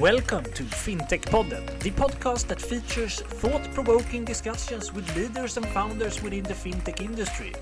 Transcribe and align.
Welcome 0.00 0.44
to 0.52 0.62
FinTech 0.62 1.22
Podden, 1.22 1.64
the 1.78 1.90
podcast 1.90 2.48
that 2.48 2.60
features 2.60 3.22
thought 3.22 3.62
provoking 3.72 4.26
discussions 4.26 4.92
with 4.92 5.16
leaders 5.16 5.56
and 5.56 5.66
founders 5.68 6.22
within 6.22 6.42
the 6.42 6.52
fintech 6.52 7.00
industry. 7.00 7.54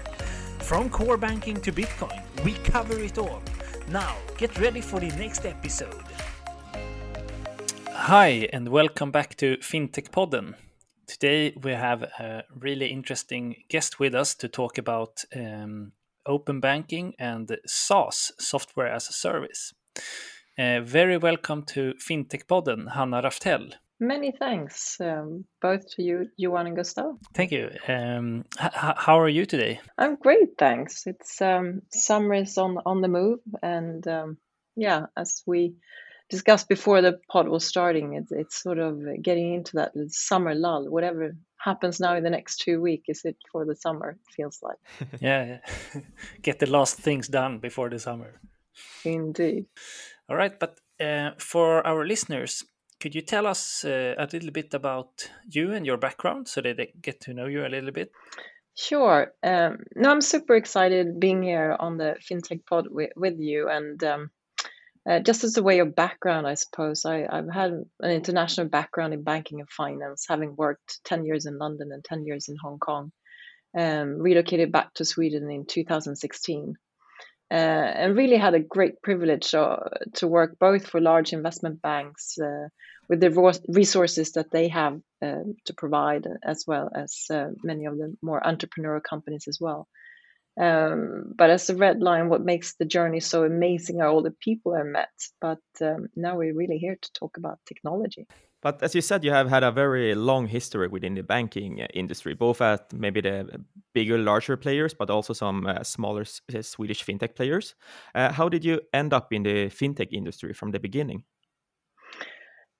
From 0.59 0.91
core 0.91 1.17
banking 1.17 1.61
to 1.61 1.71
Bitcoin, 1.71 2.21
we 2.45 2.55
cover 2.55 2.99
it 2.99 3.19
all. 3.19 3.41
Now, 3.87 4.17
get 4.37 4.58
ready 4.58 4.81
for 4.81 4.99
the 4.99 5.11
next 5.11 5.47
episode. 5.47 6.03
Hi, 7.93 8.48
and 8.53 8.69
welcome 8.69 9.12
back 9.12 9.37
to 9.37 9.57
FinTech 9.58 10.11
Podden. 10.11 10.54
Today, 11.07 11.54
we 11.62 11.71
have 11.71 12.03
a 12.03 12.43
really 12.58 12.87
interesting 12.87 13.62
guest 13.69 14.01
with 14.01 14.12
us 14.12 14.35
to 14.35 14.48
talk 14.48 14.76
about 14.76 15.22
um, 15.37 15.93
open 16.27 16.59
banking 16.59 17.15
and 17.16 17.57
SaaS, 17.65 18.33
software 18.41 18.89
as 18.89 19.09
a 19.09 19.12
service. 19.12 19.73
Uh, 20.57 20.81
very 20.81 21.17
welcome 21.17 21.65
to 21.65 21.95
FinTech 21.95 22.47
Podden, 22.47 22.93
Hanna 22.93 23.23
Raftell. 23.23 23.73
Many 23.99 24.33
thanks, 24.39 25.01
um, 25.01 25.45
both 25.61 25.89
to 25.95 26.03
you, 26.03 26.29
Johan 26.37 26.69
and 26.69 26.77
Gustav. 26.77 27.17
Thank 27.33 27.51
you. 27.51 27.71
Um, 27.89 28.45
how 28.57 29.19
are 29.19 29.29
you 29.29 29.47
today? 29.47 29.81
I'm 29.98 30.15
great, 30.17 30.57
thanks. 30.59 31.07
It's 31.07 31.43
um, 31.43 31.83
summer 31.91 32.35
is 32.35 32.57
on 32.57 32.79
on 32.87 33.01
the 33.01 33.09
move, 33.09 33.41
and 33.62 34.07
um, 34.07 34.37
yeah, 34.77 35.07
as 35.17 35.43
we 35.47 35.75
discussed 36.29 36.69
before 36.69 37.03
the 37.03 37.19
pod 37.29 37.48
was 37.48 37.65
starting, 37.65 38.15
it's 38.15 38.31
it's 38.31 38.62
sort 38.62 38.79
of 38.79 39.01
getting 39.23 39.55
into 39.55 39.77
that 39.77 39.93
summer 40.09 40.55
lull. 40.55 40.89
Whatever 40.89 41.37
happens 41.57 41.98
now 41.98 42.15
in 42.15 42.23
the 42.23 42.31
next 42.31 42.59
two 42.59 42.81
weeks, 42.81 43.09
is 43.09 43.25
it 43.25 43.37
for 43.51 43.65
the 43.65 43.75
summer? 43.75 44.11
It 44.11 44.34
feels 44.37 44.61
like. 44.62 44.79
yeah, 45.21 45.59
get 46.43 46.61
the 46.61 46.71
last 46.71 46.97
things 46.97 47.27
done 47.27 47.59
before 47.59 47.91
the 47.91 47.98
summer. 47.98 48.41
Indeed. 49.05 49.67
All 50.28 50.37
right, 50.37 50.59
but 50.59 50.78
uh, 51.01 51.33
for 51.38 51.86
our 51.86 52.06
listeners, 52.06 52.64
could 53.00 53.14
you 53.14 53.20
tell 53.20 53.47
us 53.47 53.84
uh, 53.84 54.14
a 54.17 54.27
little 54.33 54.50
bit 54.50 54.72
about 54.72 55.31
you 55.47 55.72
and 55.72 55.84
your 55.84 55.98
background 55.98 56.48
so 56.48 56.62
that 56.62 56.78
they 56.78 56.92
get 57.03 57.20
to 57.22 57.34
know 57.34 57.47
you 57.47 57.66
a 57.66 57.69
little 57.69 57.91
bit? 57.91 58.11
Sure. 58.77 59.33
Um, 59.42 59.78
no, 59.94 60.11
I'm 60.11 60.20
super 60.20 60.56
excited 60.56 61.20
being 61.20 61.42
here 61.42 61.77
on 61.78 61.98
the 61.98 62.16
FinTech 62.20 62.64
Pod 62.66 62.89
with, 62.91 63.11
with 63.14 63.39
you. 63.39 63.69
And 63.69 64.03
um, 64.03 64.31
uh, 65.08 65.20
just 65.20 65.44
as 65.44 65.56
a 65.58 65.62
way 65.62 65.81
of 65.81 65.94
background, 65.94 66.47
I 66.47 66.55
suppose, 66.55 67.05
I, 67.05 67.28
have 67.31 67.53
had 67.53 67.72
an 68.00 68.11
international 68.11 68.69
background 68.69 69.12
in 69.12 69.22
banking 69.22 69.61
and 69.61 69.70
finance, 69.70 70.25
having 70.28 70.56
worked 70.56 71.00
10 71.05 71.27
years 71.27 71.47
in 71.47 71.59
London 71.59 71.91
and 71.92 72.03
10 72.03 72.25
years 72.25 72.48
in 72.48 72.56
Hong 72.62 72.78
Kong. 72.78 73.12
Um, 73.77 74.19
relocated 74.19 74.72
back 74.72 74.94
to 74.94 75.05
Sweden 75.05 75.50
in 75.50 75.66
2016 75.66 76.75
uh, 77.50 77.55
and 77.55 78.17
really 78.17 78.37
had 78.37 78.55
a 78.55 78.61
great 78.61 79.03
privilege 79.03 79.55
uh, 79.55 79.77
to 80.14 80.27
work 80.27 80.59
both 80.59 80.87
for 80.87 81.00
large 81.00 81.33
investment 81.33 81.83
banks 81.83 82.39
uh, 82.39 82.69
with 83.09 83.20
the 83.20 83.61
resources 83.69 84.33
that 84.33 84.50
they 84.50 84.69
have 84.69 85.00
um, 85.23 85.55
to 85.67 85.75
provide, 85.75 86.27
as 86.42 86.65
well 86.67 86.91
as 86.95 87.27
uh, 87.31 87.48
many 87.62 87.84
of 87.84 87.98
the 87.98 88.17
more 88.22 88.41
entrepreneurial 88.41 89.03
companies 89.03 89.47
as 89.47 89.59
well. 89.61 89.87
Um, 90.59 91.34
but 91.37 91.50
as 91.50 91.69
a 91.69 91.77
red 91.77 92.00
line, 92.00 92.28
what 92.28 92.45
makes 92.45 92.77
the 92.77 92.84
journey 92.84 93.20
so 93.20 93.45
amazing 93.45 94.00
are 94.00 94.09
all 94.09 94.22
the 94.22 94.31
people 94.31 94.75
I 94.75 94.84
met. 94.84 95.11
But 95.41 95.62
um, 95.83 96.09
now 96.15 96.37
we're 96.37 96.55
really 96.55 96.78
here 96.78 96.97
to 97.00 97.12
talk 97.12 97.37
about 97.37 97.59
technology. 97.67 98.27
But 98.65 98.83
as 98.83 98.95
you 98.95 99.03
said, 99.03 99.23
you 99.25 99.31
have 99.31 99.51
had 99.51 99.62
a 99.62 99.70
very 99.70 100.15
long 100.15 100.47
history 100.47 100.89
within 100.89 101.15
the 101.15 101.23
banking 101.23 101.83
uh, 101.83 101.87
industry, 101.93 102.33
both 102.33 102.62
at 102.62 102.91
maybe 102.95 103.21
the 103.21 103.62
bigger, 103.93 104.17
larger 104.17 104.56
players, 104.56 104.95
but 104.95 105.11
also 105.11 105.34
some 105.34 105.67
uh, 105.67 105.83
smaller 105.83 106.25
uh, 106.56 106.62
Swedish 106.62 107.05
fintech 107.05 107.37
players. 107.37 107.75
Uh, 108.15 108.33
how 108.33 108.48
did 108.48 108.65
you 108.65 108.81
end 108.95 109.12
up 109.12 109.34
in 109.34 109.43
the 109.43 109.69
fintech 109.69 110.09
industry 110.12 110.55
from 110.55 110.71
the 110.71 110.81
beginning? 110.81 111.25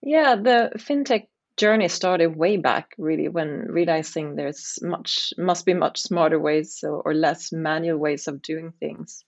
Yeah, 0.01 0.37
the 0.37 0.71
fintech 0.79 1.27
journey 1.59 1.89
started 1.89 2.35
way 2.35 2.57
back, 2.57 2.95
really, 2.97 3.29
when 3.29 3.67
realizing 3.69 4.37
there's 4.37 4.79
much 4.81 5.35
must 5.37 5.67
be 5.67 5.75
much 5.75 6.01
smarter 6.01 6.41
ways 6.41 6.83
or, 6.83 7.03
or 7.03 7.13
less 7.13 7.53
manual 7.53 7.99
ways 7.99 8.27
of 8.27 8.41
doing 8.41 8.73
things. 8.81 9.23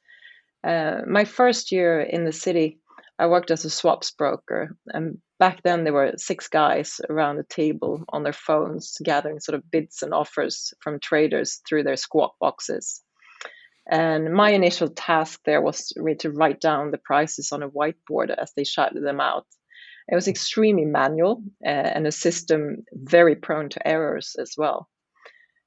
Uh, 0.65 1.03
my 1.07 1.27
first 1.27 1.71
year 1.71 2.01
in 2.01 2.25
the 2.25 2.33
city, 2.33 2.79
I 3.19 3.27
worked 3.27 3.51
as 3.51 3.67
a 3.67 3.71
swaps 3.71 4.11
broker, 4.11 4.75
and 4.87 5.19
back 5.39 5.63
then 5.63 5.85
there 5.85 5.93
were 5.93 6.13
six 6.17 6.49
guys 6.49 7.01
around 7.09 7.37
the 7.37 7.45
table 7.45 8.05
on 8.09 8.23
their 8.23 8.33
phones 8.33 8.97
gathering 9.03 9.41
sort 9.41 9.55
of 9.55 9.71
bids 9.71 10.03
and 10.03 10.15
offers 10.15 10.73
from 10.81 11.01
traders 11.01 11.61
through 11.69 11.83
their 11.83 11.97
squawk 11.97 12.35
boxes. 12.41 13.03
And 13.89 14.33
my 14.33 14.51
initial 14.51 14.89
task 14.89 15.41
there 15.45 15.61
was 15.61 15.93
really 15.97 16.17
to 16.19 16.31
write 16.31 16.61
down 16.61 16.91
the 16.91 16.99
prices 16.99 17.53
on 17.53 17.63
a 17.63 17.71
whiteboard 17.71 18.35
as 18.37 18.53
they 18.57 18.65
shouted 18.65 19.05
them 19.05 19.21
out. 19.21 19.47
It 20.09 20.15
was 20.15 20.29
extremely 20.29 20.85
manual 20.85 21.43
uh, 21.65 21.69
and 21.69 22.07
a 22.07 22.13
system 22.13 22.85
very 22.93 23.37
prone 23.37 23.69
to 23.71 23.87
errors 23.87 24.37
as 24.39 24.55
well. 24.57 24.89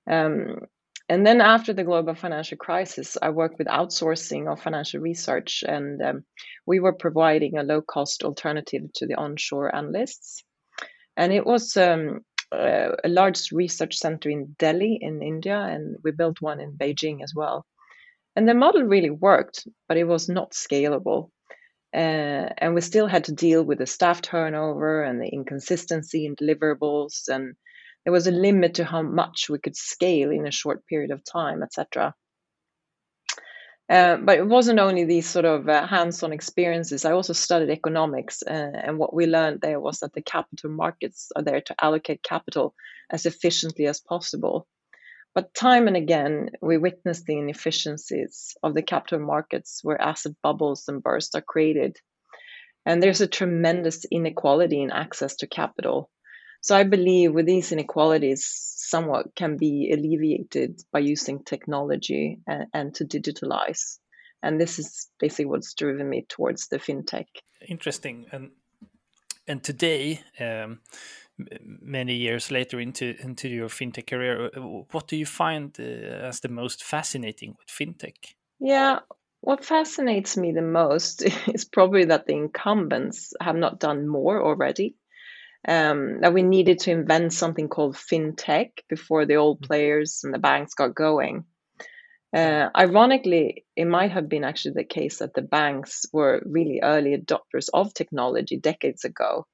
Um, 0.09 0.61
and 1.09 1.25
then 1.25 1.41
after 1.41 1.73
the 1.73 1.83
global 1.83 2.13
financial 2.13 2.57
crisis, 2.57 3.17
I 3.19 3.31
worked 3.31 3.57
with 3.57 3.67
outsourcing 3.67 4.51
of 4.51 4.61
financial 4.61 4.99
research, 4.99 5.63
and 5.67 5.99
um, 6.01 6.23
we 6.67 6.79
were 6.79 6.93
providing 6.93 7.57
a 7.57 7.63
low 7.63 7.81
cost 7.81 8.23
alternative 8.23 8.83
to 8.95 9.07
the 9.07 9.15
onshore 9.15 9.75
analysts. 9.75 10.43
And 11.17 11.33
it 11.33 11.45
was 11.45 11.75
um, 11.75 12.19
a, 12.53 12.91
a 13.03 13.09
large 13.09 13.51
research 13.51 13.95
center 13.95 14.29
in 14.29 14.55
Delhi 14.59 14.99
in 15.01 15.23
India, 15.23 15.57
and 15.57 15.97
we 16.03 16.11
built 16.11 16.41
one 16.41 16.59
in 16.59 16.77
Beijing 16.77 17.23
as 17.23 17.33
well. 17.35 17.65
And 18.35 18.47
the 18.47 18.53
model 18.53 18.83
really 18.83 19.09
worked, 19.09 19.67
but 19.87 19.97
it 19.97 20.05
was 20.05 20.29
not 20.29 20.51
scalable. 20.51 21.31
Uh, 21.91 22.53
and 22.59 22.75
we 22.75 22.81
still 22.81 23.07
had 23.07 23.23
to 23.23 23.33
deal 23.33 23.63
with 23.63 23.79
the 23.79 23.87
staff 23.87 24.21
turnover 24.21 25.03
and 25.03 25.19
the 25.19 25.27
inconsistency 25.27 26.27
in 26.27 26.35
deliverables 26.35 27.27
and 27.27 27.55
there 28.09 28.13
was 28.13 28.25
a 28.25 28.31
limit 28.31 28.73
to 28.73 28.83
how 28.83 29.03
much 29.03 29.51
we 29.51 29.59
could 29.59 29.75
scale 29.75 30.31
in 30.31 30.47
a 30.47 30.51
short 30.51 30.83
period 30.87 31.11
of 31.11 31.23
time, 31.23 31.61
etc. 31.61 32.15
Uh, 33.87 34.17
but 34.17 34.39
it 34.39 34.47
wasn't 34.47 34.79
only 34.79 35.05
these 35.05 35.29
sort 35.29 35.45
of 35.45 35.69
uh, 35.69 35.85
hands-on 35.85 36.33
experiences. 36.33 37.05
I 37.05 37.11
also 37.11 37.33
studied 37.33 37.69
economics, 37.69 38.41
uh, 38.41 38.71
and 38.83 38.97
what 38.97 39.13
we 39.13 39.27
learned 39.27 39.61
there 39.61 39.79
was 39.79 39.99
that 39.99 40.13
the 40.13 40.23
capital 40.23 40.71
markets 40.71 41.31
are 41.35 41.43
there 41.43 41.61
to 41.61 41.75
allocate 41.79 42.23
capital 42.23 42.73
as 43.11 43.27
efficiently 43.27 43.85
as 43.85 43.99
possible. 43.99 44.65
But 45.35 45.53
time 45.53 45.85
and 45.87 45.95
again, 45.95 46.49
we 46.63 46.79
witnessed 46.79 47.27
the 47.27 47.37
inefficiencies 47.37 48.57
of 48.63 48.73
the 48.73 48.81
capital 48.81 49.19
markets 49.19 49.81
where 49.83 50.01
asset 50.01 50.33
bubbles 50.41 50.85
and 50.87 51.03
bursts 51.03 51.35
are 51.35 51.41
created. 51.41 51.97
And 52.87 53.03
there's 53.03 53.21
a 53.21 53.27
tremendous 53.27 54.03
inequality 54.09 54.81
in 54.81 54.89
access 54.89 55.35
to 55.35 55.47
capital. 55.47 56.09
So 56.61 56.75
I 56.75 56.83
believe 56.83 57.33
with 57.33 57.45
these 57.45 57.71
inequalities, 57.71 58.45
somewhat 58.75 59.35
can 59.35 59.57
be 59.57 59.91
alleviated 59.93 60.81
by 60.91 60.99
using 60.99 61.43
technology 61.43 62.39
and, 62.47 62.65
and 62.73 62.95
to 62.95 63.05
digitalize. 63.05 63.97
And 64.43 64.59
this 64.59 64.79
is 64.79 65.07
basically 65.19 65.45
what's 65.45 65.73
driven 65.73 66.09
me 66.09 66.25
towards 66.27 66.67
the 66.67 66.79
fintech. 66.79 67.27
Interesting. 67.67 68.27
And 68.31 68.51
and 69.47 69.63
today, 69.63 70.21
um, 70.39 70.79
many 71.81 72.13
years 72.13 72.51
later 72.51 72.79
into 72.79 73.15
into 73.19 73.49
your 73.49 73.69
fintech 73.69 74.07
career, 74.07 74.51
uh, 74.55 74.59
what 74.91 75.07
do 75.07 75.17
you 75.17 75.25
find 75.25 75.75
uh, 75.79 76.27
as 76.27 76.39
the 76.39 76.49
most 76.49 76.83
fascinating 76.83 77.55
with 77.57 77.67
fintech? 77.67 78.35
Yeah, 78.59 78.99
what 79.41 79.65
fascinates 79.65 80.37
me 80.37 80.51
the 80.51 80.61
most 80.61 81.23
is 81.53 81.65
probably 81.65 82.05
that 82.05 82.27
the 82.27 82.35
incumbents 82.35 83.33
have 83.41 83.55
not 83.55 83.79
done 83.79 84.07
more 84.07 84.41
already 84.41 84.95
um, 85.67 86.21
that 86.21 86.33
we 86.33 86.43
needed 86.43 86.79
to 86.79 86.91
invent 86.91 87.33
something 87.33 87.67
called 87.67 87.95
fintech 87.95 88.71
before 88.87 89.25
the 89.25 89.35
old 89.35 89.61
mm. 89.61 89.67
players 89.67 90.21
and 90.23 90.33
the 90.33 90.39
banks 90.39 90.73
got 90.73 90.95
going. 90.95 91.45
Uh, 92.35 92.69
ironically, 92.77 93.65
it 93.75 93.85
might 93.85 94.11
have 94.11 94.29
been 94.29 94.43
actually 94.43 94.73
the 94.75 94.83
case 94.83 95.17
that 95.17 95.33
the 95.33 95.41
banks 95.41 96.05
were 96.13 96.43
really 96.45 96.79
early 96.83 97.17
adopters 97.17 97.69
of 97.73 97.93
technology 97.93 98.57
decades 98.57 99.03
ago, 99.03 99.47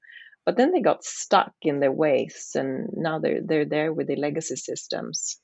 but 0.45 0.57
then 0.57 0.71
they 0.71 0.81
got 0.81 1.03
stuck 1.03 1.53
in 1.61 1.79
their 1.79 1.91
ways, 1.91 2.51
and 2.53 2.89
now 2.93 3.19
they're 3.19 3.39
they're 3.43 3.65
there 3.65 3.93
with 3.93 4.07
the 4.07 4.17
legacy 4.17 4.57
systems. 4.57 5.39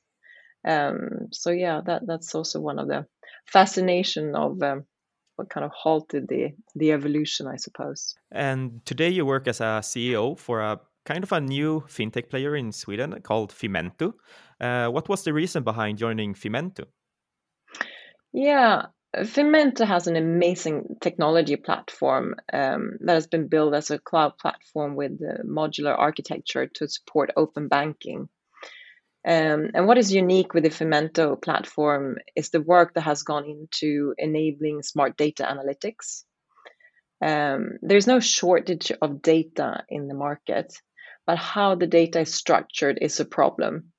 Um, 0.68 1.28
so 1.32 1.50
yeah, 1.50 1.80
that 1.86 2.02
that's 2.06 2.34
also 2.34 2.60
one 2.60 2.78
of 2.78 2.86
the 2.86 3.06
fascination 3.46 4.36
of 4.36 4.62
um, 4.62 4.84
kind 5.50 5.64
of 5.64 5.72
halted 5.72 6.28
the 6.28 6.52
the 6.74 6.92
evolution, 6.92 7.46
I 7.46 7.56
suppose. 7.56 8.14
And 8.30 8.84
today 8.84 9.08
you 9.08 9.26
work 9.26 9.48
as 9.48 9.60
a 9.60 9.80
CEO 9.82 10.38
for 10.38 10.60
a 10.60 10.80
kind 11.04 11.24
of 11.24 11.32
a 11.32 11.40
new 11.40 11.80
fintech 11.88 12.30
player 12.30 12.56
in 12.56 12.72
Sweden 12.72 13.20
called 13.22 13.52
Fimento. 13.52 14.14
Uh, 14.60 14.88
what 14.88 15.08
was 15.08 15.24
the 15.24 15.32
reason 15.32 15.64
behind 15.64 15.98
joining 15.98 16.34
Fimento? 16.34 16.84
Yeah, 18.32 18.86
Fimento 19.16 19.86
has 19.86 20.06
an 20.06 20.16
amazing 20.16 20.96
technology 21.00 21.56
platform 21.56 22.34
um, 22.52 22.96
that 23.00 23.14
has 23.14 23.26
been 23.26 23.48
built 23.48 23.74
as 23.74 23.90
a 23.90 23.98
cloud 23.98 24.38
platform 24.38 24.96
with 24.96 25.20
modular 25.44 25.98
architecture 25.98 26.66
to 26.66 26.88
support 26.88 27.30
open 27.36 27.68
banking. 27.68 28.28
Um, 29.24 29.70
and 29.74 29.86
what 29.86 29.98
is 29.98 30.12
unique 30.12 30.52
with 30.52 30.64
the 30.64 30.70
Fimento 30.70 31.40
platform 31.40 32.16
is 32.34 32.50
the 32.50 32.60
work 32.60 32.94
that 32.94 33.02
has 33.02 33.22
gone 33.22 33.44
into 33.44 34.14
enabling 34.18 34.82
smart 34.82 35.16
data 35.16 35.44
analytics. 35.44 36.24
Um, 37.24 37.78
there's 37.82 38.08
no 38.08 38.18
shortage 38.18 38.90
of 39.00 39.22
data 39.22 39.84
in 39.88 40.08
the 40.08 40.14
market, 40.14 40.74
but 41.24 41.38
how 41.38 41.76
the 41.76 41.86
data 41.86 42.20
is 42.20 42.34
structured 42.34 42.98
is 43.00 43.20
a 43.20 43.24
problem. 43.24 43.92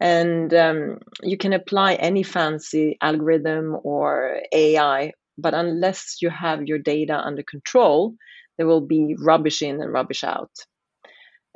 And 0.00 0.52
um, 0.54 0.98
you 1.22 1.36
can 1.36 1.52
apply 1.52 1.94
any 1.94 2.22
fancy 2.22 2.96
algorithm 3.00 3.76
or 3.82 4.40
AI, 4.52 5.12
but 5.36 5.52
unless 5.52 6.16
you 6.22 6.30
have 6.30 6.66
your 6.66 6.78
data 6.78 7.14
under 7.14 7.42
control, 7.42 8.14
there 8.56 8.66
will 8.66 8.80
be 8.80 9.16
rubbish 9.18 9.60
in 9.60 9.82
and 9.82 9.92
rubbish 9.92 10.24
out. 10.24 10.52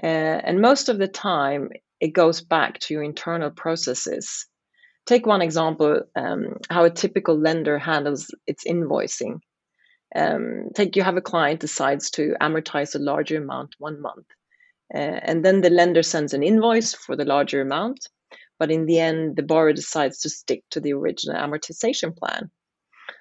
Uh, 0.02 0.06
and 0.06 0.61
most 0.61 0.88
of 0.88 0.99
the 0.99 1.08
time, 1.08 1.70
it 2.00 2.12
goes 2.14 2.41
back 2.41 2.79
to 2.81 2.94
your 2.94 3.02
internal 3.02 3.50
processes. 3.50 4.47
Take 5.06 5.26
one 5.26 5.43
example 5.43 6.02
um, 6.17 6.56
how 6.69 6.85
a 6.85 6.91
typical 6.91 7.38
lender 7.38 7.79
handles 7.79 8.35
its 8.47 8.64
invoicing. 8.64 9.41
Um, 10.14 10.70
take 10.75 10.97
you 10.97 11.02
have 11.02 11.17
a 11.17 11.23
client 11.23 11.61
decides 11.61 12.11
to 12.12 12.35
amortize 12.41 12.94
a 12.94 12.99
larger 12.99 13.38
amount 13.38 13.75
one 13.79 14.00
month, 14.00 14.26
uh, 14.93 14.99
and 14.99 15.44
then 15.44 15.61
the 15.61 15.70
lender 15.70 16.02
sends 16.02 16.35
an 16.35 16.43
invoice 16.43 16.94
for 16.94 17.14
the 17.17 17.25
larger 17.25 17.61
amount, 17.61 18.08
but 18.58 18.70
in 18.70 18.87
the 18.87 18.99
end, 18.99 19.37
the 19.37 19.43
borrower 19.43 19.73
decides 19.73 20.20
to 20.20 20.31
stick 20.31 20.64
to 20.70 20.81
the 20.81 20.93
original 20.93 21.37
amortization 21.37 22.17
plan. 22.17 22.50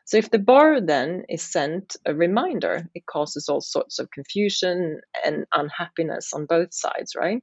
So 0.06 0.18
if 0.18 0.32
the 0.32 0.40
borrower 0.40 0.82
then 0.82 1.24
is 1.30 1.44
sent 1.44 1.96
a 2.06 2.16
reminder, 2.16 2.88
it 2.96 3.06
causes 3.06 3.48
all 3.48 3.62
sorts 3.62 4.00
of 4.00 4.10
confusion 4.10 5.02
and 5.24 5.46
unhappiness 5.54 6.34
on 6.34 6.48
both 6.48 6.74
sides, 6.74 7.14
right? 7.16 7.42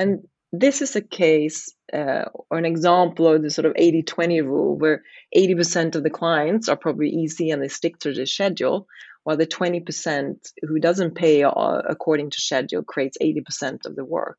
And 0.00 0.26
this 0.50 0.80
is 0.80 0.96
a 0.96 1.02
case 1.02 1.74
uh, 1.92 2.24
or 2.50 2.56
an 2.56 2.64
example 2.64 3.28
of 3.28 3.42
the 3.42 3.50
sort 3.50 3.66
of 3.66 3.74
80 3.76 4.02
20 4.04 4.40
rule 4.40 4.78
where 4.78 5.02
80% 5.36 5.94
of 5.94 6.02
the 6.02 6.08
clients 6.08 6.70
are 6.70 6.76
probably 6.76 7.10
easy 7.10 7.50
and 7.50 7.62
they 7.62 7.68
stick 7.68 7.98
to 7.98 8.14
the 8.14 8.26
schedule 8.26 8.86
while 9.24 9.36
the 9.36 9.46
20% 9.46 10.36
who 10.62 10.80
doesn't 10.80 11.14
pay 11.14 11.42
according 11.42 12.30
to 12.30 12.40
schedule 12.40 12.82
creates 12.82 13.18
80% 13.22 13.84
of 13.84 13.94
the 13.94 14.04
work. 14.06 14.38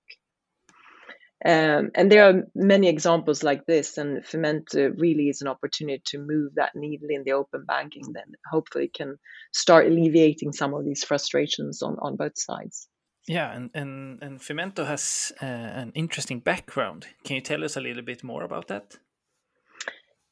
Um, 1.45 1.91
and 1.93 2.11
there 2.11 2.27
are 2.27 2.43
many 2.55 2.87
examples 2.87 3.43
like 3.43 3.67
this 3.67 3.99
and 3.99 4.23
Fimento 4.23 4.99
really 4.99 5.29
is 5.29 5.41
an 5.41 5.47
opportunity 5.47 6.01
to 6.05 6.17
move 6.17 6.55
that 6.55 6.75
needle 6.75 7.09
in 7.11 7.23
the 7.23 7.33
open 7.33 7.65
banking 7.65 8.13
then 8.13 8.33
hopefully 8.49 8.89
can 8.91 9.19
start 9.53 9.85
alleviating 9.85 10.53
some 10.53 10.73
of 10.73 10.85
these 10.85 11.03
frustrations 11.03 11.83
on, 11.83 11.97
on 11.99 12.15
both 12.15 12.39
sides 12.39 12.87
yeah, 13.27 13.51
and 13.51 13.69
and 13.73 14.21
and 14.21 14.39
Fimento 14.39 14.85
has 14.85 15.31
uh, 15.41 15.45
an 15.45 15.91
interesting 15.95 16.39
background. 16.39 17.07
Can 17.23 17.35
you 17.35 17.41
tell 17.41 17.63
us 17.63 17.77
a 17.77 17.81
little 17.81 18.03
bit 18.03 18.23
more 18.23 18.43
about 18.43 18.67
that? 18.67 18.97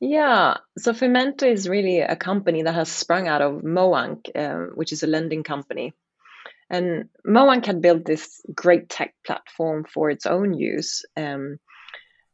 Yeah, 0.01 0.57
so 0.77 0.93
Fimento 0.93 1.43
is 1.43 1.67
really 1.67 1.99
a 1.99 2.15
company 2.15 2.63
that 2.63 2.73
has 2.73 2.89
sprung 2.89 3.27
out 3.27 3.41
of 3.41 3.63
Moank, 3.63 4.29
uh, 4.33 4.71
which 4.73 4.93
is 4.93 5.03
a 5.03 5.07
lending 5.07 5.43
company. 5.43 5.93
And 6.69 7.09
Moank 7.27 7.65
had 7.65 7.81
built 7.81 8.05
this 8.05 8.41
great 8.53 8.89
tech 8.89 9.13
platform 9.25 9.85
for 9.91 10.09
its 10.09 10.25
own 10.25 10.53
use. 10.53 11.03
Um, 11.17 11.57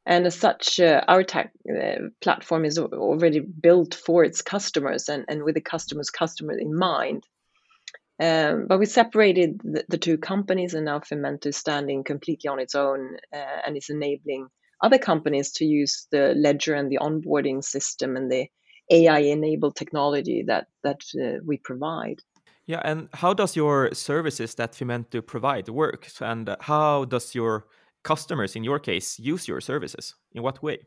and 0.05 0.27
as 0.27 0.35
such, 0.35 0.79
uh, 0.79 1.01
our 1.07 1.23
tech 1.23 1.51
uh, 1.67 2.09
platform 2.21 2.65
is 2.65 2.77
already 2.77 3.39
built 3.39 3.95
for 3.95 4.23
its 4.23 4.43
customers 4.43 5.09
and, 5.09 5.25
and 5.27 5.43
with 5.43 5.55
the 5.55 5.61
customer's 5.61 6.11
customer 6.11 6.53
in 6.57 6.77
mind. 6.77 7.25
Um, 8.19 8.67
but 8.67 8.79
we 8.79 8.85
separated 8.85 9.59
the, 9.63 9.83
the, 9.89 9.97
two 9.97 10.17
companies, 10.17 10.73
and 10.73 10.85
now 10.85 10.99
Fimento 10.99 11.47
is 11.47 11.57
standing 11.57 12.03
completely 12.03 12.47
on 12.47 12.59
its 12.59 12.73
own 12.73 13.17
uh, 13.33 13.61
and 13.65 13.75
is 13.75 13.89
enabling 13.89 14.47
other 14.81 14.97
companies 14.97 15.51
to 15.53 15.65
use 15.65 16.07
the 16.11 16.33
ledger 16.35 16.75
and 16.75 16.89
the 16.89 16.99
onboarding 17.01 17.61
system 17.61 18.15
and 18.15 18.31
the 18.31 18.47
AI-enabled 18.89 19.75
technology 19.75 20.43
that 20.47 20.67
that 20.83 21.01
uh, 21.21 21.39
we 21.45 21.57
provide. 21.57 22.21
Yeah, 22.67 22.81
and 22.85 23.09
how 23.13 23.33
does 23.33 23.55
your 23.55 23.93
services 23.93 24.55
that 24.55 24.73
Fimento 24.73 25.21
provide 25.25 25.67
work, 25.67 26.07
and 26.21 26.55
how 26.61 27.05
does 27.05 27.35
your 27.35 27.65
customers, 28.03 28.55
in 28.55 28.63
your 28.63 28.79
case, 28.79 29.19
use 29.19 29.47
your 29.47 29.59
services? 29.59 30.15
In 30.31 30.41
what 30.41 30.63
way? 30.63 30.79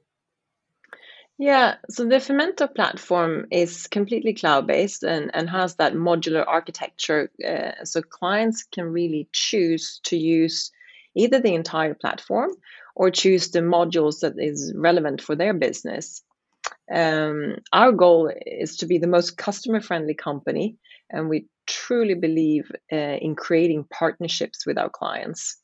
Yeah, 1.39 1.77
so 1.89 2.05
the 2.05 2.17
Fimento 2.17 2.73
platform 2.75 3.47
is 3.53 3.87
completely 3.87 4.35
cloud-based 4.35 5.05
and, 5.05 5.31
and 5.33 5.49
has 5.49 5.77
that 5.77 5.95
modular 5.95 6.45
architecture. 6.47 7.31
Uh, 7.47 7.85
so 7.85 8.03
clients 8.03 8.65
can 8.65 8.87
really 8.87 9.29
choose 9.33 10.01
to 10.05 10.17
use 10.17 10.73
either 11.15 11.39
the 11.41 11.55
entire 11.55 11.95
platform 11.95 12.51
or 12.97 13.11
choose 13.13 13.51
the 13.51 13.61
modules 13.61 14.21
that 14.21 14.35
is 14.37 14.73
relevant 14.77 15.21
for 15.23 15.37
their 15.37 15.55
business. 15.55 16.25
Um, 16.93 17.57
our 17.73 17.93
goal 17.93 18.33
is 18.45 18.79
to 18.79 18.87
be 18.87 18.99
the 18.99 19.07
most 19.07 19.37
customer-friendly 19.37 20.15
company, 20.15 20.77
and 21.11 21.29
we 21.29 21.47
truly 21.67 22.15
believe 22.15 22.71
uh, 22.93 22.97
in 22.97 23.37
creating 23.37 23.85
partnerships 23.91 24.67
with 24.67 24.77
our 24.79 24.91
clients. 24.91 25.59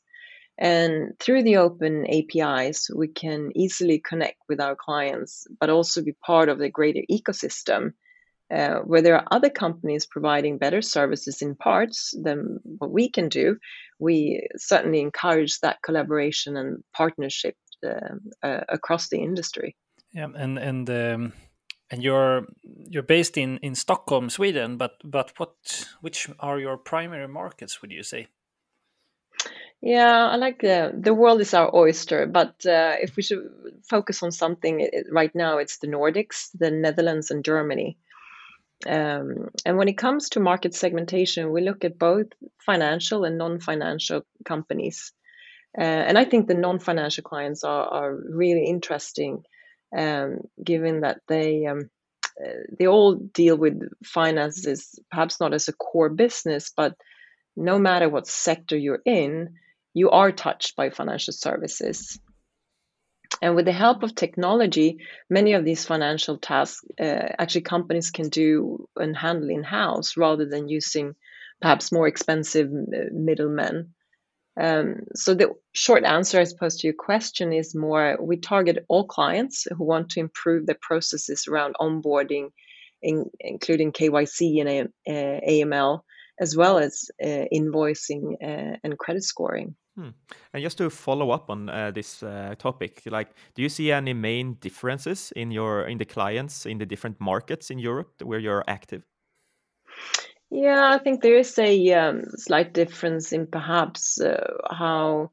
And 0.57 1.19
through 1.19 1.43
the 1.43 1.57
open 1.57 2.05
APIs, 2.07 2.89
we 2.95 3.09
can 3.09 3.51
easily 3.55 3.99
connect 3.99 4.37
with 4.47 4.61
our 4.61 4.75
clients, 4.75 5.47
but 5.59 5.69
also 5.69 6.01
be 6.01 6.13
part 6.25 6.47
of 6.47 6.59
the 6.59 6.69
greater 6.69 7.01
ecosystem 7.11 7.93
uh, 8.51 8.79
where 8.79 9.01
there 9.01 9.15
are 9.15 9.27
other 9.31 9.49
companies 9.49 10.05
providing 10.05 10.57
better 10.57 10.81
services 10.81 11.41
in 11.41 11.55
parts 11.55 12.13
than 12.23 12.59
what 12.63 12.91
we 12.91 13.09
can 13.09 13.27
do. 13.27 13.57
We 13.99 14.47
certainly 14.55 15.01
encourage 15.01 15.59
that 15.61 15.81
collaboration 15.81 16.55
and 16.55 16.83
partnership 16.93 17.55
uh, 17.83 18.15
uh, 18.43 18.61
across 18.69 19.09
the 19.09 19.17
industry. 19.17 19.75
Yeah, 20.13 20.27
and 20.35 20.59
and 20.59 20.89
um, 20.89 21.33
and 21.89 22.03
you're 22.03 22.47
you're 22.63 23.03
based 23.03 23.37
in 23.37 23.57
in 23.57 23.75
Stockholm, 23.75 24.29
Sweden, 24.29 24.77
but 24.77 24.93
but 25.03 25.33
what 25.37 25.87
which 26.01 26.29
are 26.39 26.59
your 26.59 26.77
primary 26.77 27.27
markets? 27.27 27.81
Would 27.81 27.91
you 27.91 28.03
say? 28.03 28.27
Yeah, 29.85 30.29
I 30.29 30.37
like 30.37 30.61
the 30.61 30.91
the 30.99 31.13
world 31.13 31.41
is 31.41 31.53
our 31.53 31.69
oyster, 31.75 32.25
but 32.25 32.65
uh, 32.65 32.95
if 32.99 33.15
we 33.15 33.21
should 33.21 33.47
focus 33.87 34.23
on 34.23 34.31
something 34.31 34.79
it, 34.79 35.05
right 35.11 35.33
now, 35.35 35.59
it's 35.59 35.77
the 35.77 35.85
Nordics, 35.87 36.49
the 36.55 36.71
Netherlands, 36.71 37.29
and 37.29 37.45
Germany. 37.45 37.99
Um, 38.87 39.51
and 39.63 39.77
when 39.77 39.87
it 39.87 39.99
comes 39.99 40.29
to 40.29 40.39
market 40.39 40.73
segmentation, 40.73 41.51
we 41.51 41.61
look 41.61 41.85
at 41.85 41.99
both 41.99 42.25
financial 42.65 43.25
and 43.25 43.37
non-financial 43.37 44.25
companies. 44.43 45.13
Uh, 45.77 46.03
and 46.07 46.17
I 46.17 46.25
think 46.25 46.47
the 46.47 46.55
non-financial 46.55 47.23
clients 47.23 47.63
are, 47.63 47.85
are 47.85 48.15
really 48.15 48.65
interesting, 48.65 49.43
um, 49.95 50.39
given 50.63 51.01
that 51.01 51.19
they 51.27 51.67
um, 51.67 51.91
uh, 52.43 52.63
they 52.79 52.87
all 52.87 53.13
deal 53.13 53.55
with 53.55 53.79
finances, 54.03 54.99
perhaps 55.11 55.39
not 55.39 55.53
as 55.53 55.67
a 55.67 55.73
core 55.73 56.09
business, 56.09 56.71
but 56.75 56.95
no 57.55 57.77
matter 57.77 58.09
what 58.09 58.25
sector 58.25 58.75
you're 58.75 59.03
in, 59.05 59.53
you 59.95 60.11
are 60.11 60.31
touched 60.31 60.75
by 60.75 60.89
financial 60.89 61.33
services. 61.33 62.19
And 63.41 63.55
with 63.55 63.65
the 63.65 63.71
help 63.71 64.03
of 64.03 64.13
technology, 64.13 64.99
many 65.29 65.53
of 65.53 65.65
these 65.65 65.85
financial 65.85 66.37
tasks 66.37 66.83
uh, 66.99 67.29
actually 67.39 67.61
companies 67.61 68.11
can 68.11 68.29
do 68.29 68.87
and 68.95 69.15
handle 69.15 69.49
in 69.49 69.63
house 69.63 70.17
rather 70.17 70.45
than 70.45 70.67
using 70.67 71.15
perhaps 71.61 71.91
more 71.91 72.07
expensive 72.07 72.67
uh, 72.67 73.05
middlemen. 73.11 73.93
Um, 74.59 75.07
so 75.15 75.33
the 75.33 75.53
short 75.73 76.03
answer, 76.03 76.39
I 76.39 76.43
suppose, 76.43 76.77
to 76.77 76.87
your 76.87 76.93
question 76.93 77.53
is 77.53 77.73
more 77.73 78.17
we 78.21 78.37
target 78.37 78.85
all 78.89 79.05
clients 79.05 79.65
who 79.69 79.83
want 79.83 80.09
to 80.11 80.19
improve 80.19 80.65
their 80.65 80.77
processes 80.81 81.47
around 81.47 81.75
onboarding, 81.79 82.49
in, 83.01 83.29
including 83.39 83.91
KYC 83.93 84.61
and 84.61 84.89
uh, 85.07 85.39
AML, 85.49 86.01
as 86.39 86.55
well 86.55 86.79
as 86.79 87.09
uh, 87.23 87.45
invoicing 87.53 88.33
uh, 88.41 88.77
and 88.83 88.97
credit 88.97 89.23
scoring. 89.23 89.75
Hmm. 89.95 90.09
And 90.53 90.61
just 90.61 90.77
to 90.79 90.89
follow 90.89 91.31
up 91.31 91.49
on 91.49 91.69
uh, 91.69 91.91
this 91.91 92.21
uh, 92.21 92.55
topic, 92.57 93.01
like, 93.05 93.29
do 93.55 93.61
you 93.61 93.69
see 93.69 93.91
any 93.91 94.13
main 94.13 94.55
differences 94.55 95.31
in 95.35 95.51
your 95.51 95.87
in 95.87 95.97
the 95.97 96.05
clients 96.05 96.65
in 96.65 96.77
the 96.79 96.85
different 96.85 97.19
markets 97.21 97.71
in 97.71 97.79
Europe 97.79 98.21
where 98.21 98.39
you're 98.39 98.63
active? 98.67 99.03
Yeah, 100.51 100.91
I 100.93 100.99
think 100.99 101.21
there 101.21 101.37
is 101.37 101.57
a 101.57 101.93
um, 101.93 102.23
slight 102.35 102.73
difference 102.73 103.31
in 103.31 103.47
perhaps 103.47 104.19
uh, 104.21 104.57
how, 104.69 105.31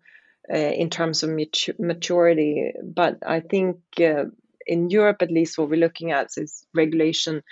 uh, 0.52 0.56
in 0.56 0.90
terms 0.90 1.22
of 1.22 1.30
matur 1.30 1.78
maturity, 1.78 2.72
but 2.82 3.18
I 3.26 3.40
think 3.40 3.78
uh, 4.00 4.24
in 4.66 4.90
Europe, 4.90 5.22
at 5.22 5.30
least, 5.30 5.58
what 5.58 5.68
we're 5.68 5.76
looking 5.76 6.12
at 6.12 6.28
is 6.36 6.64
regulation 6.74 7.42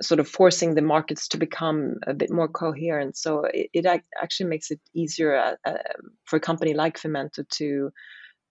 sort 0.00 0.20
of 0.20 0.28
forcing 0.28 0.74
the 0.74 0.82
markets 0.82 1.28
to 1.28 1.38
become 1.38 1.96
a 2.06 2.14
bit 2.14 2.30
more 2.30 2.48
coherent. 2.48 3.16
So 3.16 3.44
it, 3.44 3.70
it 3.72 4.02
actually 4.22 4.48
makes 4.48 4.70
it 4.70 4.80
easier 4.94 5.36
uh, 5.36 5.54
uh, 5.64 5.78
for 6.24 6.36
a 6.36 6.40
company 6.40 6.74
like 6.74 6.98
Fimento 6.98 7.48
to 7.48 7.90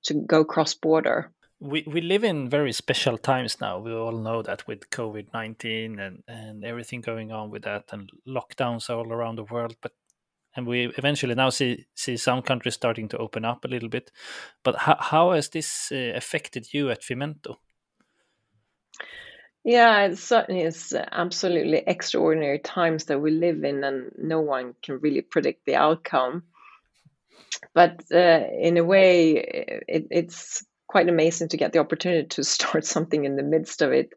to 0.03 0.13
go 0.13 0.43
cross 0.45 0.73
border. 0.73 1.31
We 1.59 1.83
we 1.87 2.01
live 2.01 2.23
in 2.23 2.49
very 2.49 2.71
special 2.71 3.17
times 3.17 3.59
now. 3.59 3.79
We 3.79 3.91
all 3.91 4.19
know 4.19 4.41
that 4.43 4.67
with 4.67 4.89
COVID 4.89 5.33
nineteen 5.33 5.99
and 5.99 6.23
and 6.27 6.63
everything 6.63 7.01
going 7.01 7.31
on 7.31 7.49
with 7.49 7.63
that 7.63 7.85
and 7.91 8.09
lockdowns 8.27 8.89
all 8.89 9.11
around 9.11 9.37
the 9.37 9.43
world. 9.43 9.75
But 9.81 9.93
and 10.55 10.67
we 10.67 10.87
eventually 10.97 11.35
now 11.35 11.49
see 11.49 11.85
see 11.95 12.17
some 12.17 12.41
countries 12.41 12.75
starting 12.75 13.09
to 13.09 13.17
open 13.17 13.45
up 13.45 13.65
a 13.65 13.67
little 13.67 13.89
bit. 13.89 14.11
But 14.63 14.75
how 14.75 14.97
how 14.99 15.31
has 15.31 15.49
this 15.49 15.91
uh, 15.91 16.13
affected 16.15 16.73
you 16.73 16.91
at 16.91 17.01
Fimento? 17.01 17.57
Yeah, 19.67 20.05
it 20.05 20.17
certainly 20.17 20.61
is 20.61 20.95
absolutely 21.11 21.83
extraordinary 21.85 22.57
times 22.57 23.03
that 23.05 23.19
we 23.19 23.31
live 23.31 23.65
in, 23.65 23.83
and 23.83 24.13
no 24.17 24.39
one 24.39 24.75
can 24.81 25.01
really 25.01 25.19
predict 25.19 25.65
the 25.65 25.75
outcome. 25.75 26.43
But 27.73 28.01
uh, 28.09 28.43
in 28.61 28.77
a 28.77 28.85
way, 28.85 29.33
it, 29.89 30.07
it's 30.09 30.65
quite 30.87 31.09
amazing 31.09 31.49
to 31.49 31.57
get 31.57 31.73
the 31.73 31.79
opportunity 31.79 32.29
to 32.29 32.43
start 32.45 32.85
something 32.85 33.25
in 33.25 33.35
the 33.35 33.43
midst 33.43 33.81
of 33.81 33.91
it. 33.91 34.13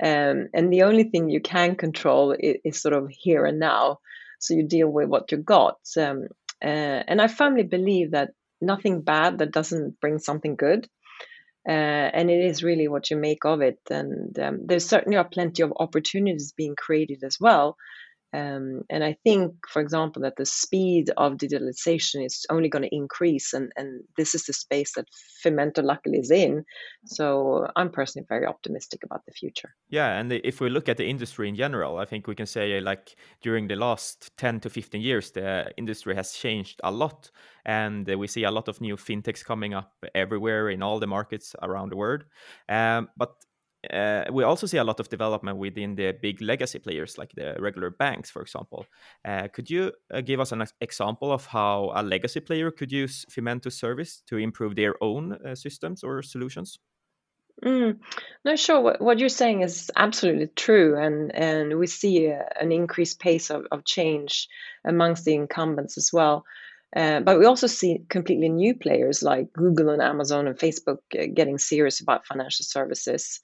Um, 0.00 0.50
and 0.54 0.72
the 0.72 0.84
only 0.84 1.02
thing 1.02 1.30
you 1.30 1.40
can 1.40 1.74
control 1.74 2.30
is, 2.38 2.58
is, 2.64 2.80
sort 2.80 2.94
of 2.94 3.10
here 3.10 3.44
and 3.44 3.58
now. 3.58 3.98
So 4.38 4.54
you 4.54 4.62
deal 4.68 4.88
with 4.88 5.08
what 5.08 5.32
you 5.32 5.38
got. 5.38 5.80
Um, 5.98 6.28
uh, 6.62 7.02
and 7.08 7.20
I 7.20 7.26
firmly 7.26 7.64
believe 7.64 8.12
that 8.12 8.34
nothing 8.60 9.00
bad 9.00 9.38
that 9.38 9.50
doesn't 9.50 9.98
bring 10.00 10.20
something 10.20 10.54
good. 10.54 10.88
Uh, 11.68 12.10
and 12.14 12.30
it 12.30 12.44
is 12.44 12.62
really 12.62 12.86
what 12.86 13.10
you 13.10 13.16
make 13.16 13.44
of 13.44 13.60
it. 13.60 13.80
And 13.90 14.38
um, 14.38 14.66
there 14.66 14.78
certainly 14.78 15.18
are 15.18 15.28
plenty 15.28 15.62
of 15.62 15.72
opportunities 15.78 16.52
being 16.56 16.76
created 16.76 17.24
as 17.24 17.38
well. 17.40 17.76
Um, 18.32 18.82
and 18.90 19.04
I 19.04 19.16
think, 19.24 19.54
for 19.68 19.80
example, 19.80 20.22
that 20.22 20.36
the 20.36 20.44
speed 20.44 21.10
of 21.16 21.34
digitalization 21.34 22.24
is 22.24 22.44
only 22.50 22.68
going 22.68 22.82
to 22.82 22.94
increase, 22.94 23.52
and, 23.52 23.72
and 23.76 24.02
this 24.16 24.34
is 24.34 24.44
the 24.44 24.52
space 24.52 24.92
that 24.94 25.06
Fimento 25.44 25.82
luckily 25.82 26.18
is 26.18 26.30
in. 26.30 26.64
So 27.04 27.68
I'm 27.76 27.90
personally 27.90 28.26
very 28.28 28.46
optimistic 28.46 29.04
about 29.04 29.24
the 29.26 29.32
future. 29.32 29.74
Yeah, 29.88 30.18
and 30.18 30.32
if 30.32 30.60
we 30.60 30.68
look 30.68 30.88
at 30.88 30.96
the 30.96 31.08
industry 31.08 31.48
in 31.48 31.54
general, 31.54 31.98
I 31.98 32.04
think 32.04 32.26
we 32.26 32.34
can 32.34 32.46
say 32.46 32.80
like 32.80 33.16
during 33.42 33.68
the 33.68 33.76
last 33.76 34.36
10 34.36 34.60
to 34.60 34.70
15 34.70 35.00
years, 35.00 35.30
the 35.30 35.72
industry 35.76 36.14
has 36.14 36.32
changed 36.32 36.80
a 36.84 36.90
lot, 36.90 37.30
and 37.64 38.06
we 38.06 38.26
see 38.26 38.44
a 38.44 38.50
lot 38.50 38.68
of 38.68 38.80
new 38.80 38.96
fintechs 38.96 39.44
coming 39.44 39.72
up 39.72 39.94
everywhere 40.14 40.68
in 40.70 40.82
all 40.82 40.98
the 40.98 41.06
markets 41.06 41.54
around 41.62 41.90
the 41.90 41.96
world. 41.96 42.24
Um, 42.68 43.08
but 43.16 43.36
uh, 43.92 44.24
we 44.32 44.42
also 44.42 44.66
see 44.66 44.78
a 44.78 44.84
lot 44.84 45.00
of 45.00 45.08
development 45.08 45.58
within 45.58 45.94
the 45.94 46.12
big 46.20 46.40
legacy 46.40 46.78
players 46.78 47.18
like 47.18 47.32
the 47.34 47.56
regular 47.58 47.90
banks 47.90 48.30
for 48.30 48.42
example 48.42 48.86
uh, 49.24 49.48
could 49.52 49.70
you 49.70 49.92
uh, 50.12 50.20
give 50.20 50.40
us 50.40 50.52
an 50.52 50.64
example 50.80 51.32
of 51.32 51.46
how 51.46 51.92
a 51.94 52.02
legacy 52.02 52.40
player 52.40 52.70
could 52.70 52.90
use 52.90 53.24
Fimento 53.30 53.70
service 53.70 54.22
to 54.26 54.36
improve 54.36 54.74
their 54.74 54.94
own 55.02 55.32
uh, 55.32 55.54
systems 55.54 56.02
or 56.02 56.22
solutions 56.22 56.78
mm. 57.64 57.96
no 58.44 58.56
sure 58.56 58.80
what, 58.80 59.00
what, 59.00 59.18
you're 59.18 59.28
saying 59.28 59.62
is 59.62 59.90
absolutely 59.96 60.48
true 60.48 60.96
and 60.98 61.34
and 61.34 61.78
we 61.78 61.86
see 61.86 62.26
a, 62.26 62.44
an 62.60 62.72
increased 62.72 63.20
pace 63.20 63.50
of, 63.50 63.66
of 63.70 63.84
change 63.84 64.48
amongst 64.84 65.24
the 65.24 65.34
incumbents 65.34 65.96
as 65.96 66.10
well 66.12 66.44
uh, 66.94 67.20
but 67.20 67.38
we 67.38 67.44
also 67.44 67.66
see 67.66 68.04
completely 68.08 68.48
new 68.48 68.74
players 68.74 69.22
like 69.22 69.52
Google 69.52 69.90
and 69.90 70.00
Amazon 70.00 70.46
and 70.46 70.58
Facebook 70.58 70.98
uh, 71.18 71.26
getting 71.34 71.58
serious 71.58 72.00
about 72.00 72.26
financial 72.26 72.64
services. 72.64 73.40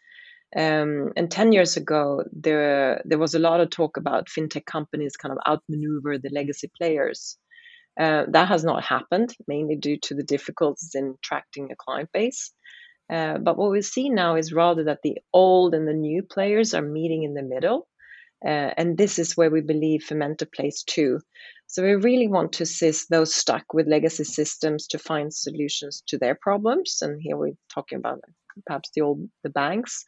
Um, 0.57 1.13
and 1.17 1.31
10 1.31 1.53
years 1.53 1.77
ago, 1.77 2.25
there, 2.33 3.01
there 3.05 3.19
was 3.19 3.35
a 3.35 3.39
lot 3.39 3.61
of 3.61 3.71
talk 3.71 3.97
about 3.97 4.29
fintech 4.29 4.67
companies 4.67 5.17
kind 5.17 5.33
of 5.33 5.39
outmaneuver 5.47 6.19
the 6.19 6.31
legacy 6.31 6.71
players. 6.77 7.39
Uh, 7.99 8.25
that 8.29 8.49
has 8.49 8.65
not 8.65 8.85
happened, 8.85 9.35
mainly 9.47 9.77
due 9.77 9.99
to 10.03 10.15
the 10.15 10.23
difficulties 10.23 10.93
in 10.95 11.15
attracting 11.19 11.71
a 11.71 11.77
client 11.77 12.11
base. 12.13 12.53
Uh, 13.13 13.39
but 13.39 13.59
what 13.59 13.71
we 13.71 13.83
see 13.83 14.09
now 14.09 14.37
is 14.37 14.53
rather 14.53 14.85
that 14.85 15.01
the 15.03 15.19
old 15.33 15.75
and 15.75 15.87
the 15.87 15.93
new 15.93 16.23
players 16.23 16.73
are 16.73 16.83
meeting 16.83 17.23
in 17.25 17.35
the 17.35 17.43
middle. 17.43 17.87
Uh, 18.45 18.73
and 18.77 18.97
this 18.97 19.19
is 19.19 19.37
where 19.37 19.51
we 19.51 19.61
believe 19.61 20.03
Fimento 20.03 20.51
plays 20.51 20.83
too. 20.83 21.21
So 21.67 21.83
we 21.83 21.95
really 21.95 22.29
want 22.29 22.55
to 22.55 22.65
assist 22.65 23.09
those 23.09 23.35
stuck 23.35 23.73
with 23.73 23.87
legacy 23.87 24.25
systems 24.25 24.87
to 24.89 24.99
find 24.99 25.33
solutions 25.33 26.03
to 26.09 26.19
their 26.19 26.35
problems. 26.35 26.99
And 27.03 27.21
here 27.21 27.37
we're 27.37 27.57
talking 27.73 27.99
about 27.99 28.21
perhaps 28.67 28.91
the 28.95 29.03
old 29.03 29.29
the 29.43 29.51
banks, 29.51 30.05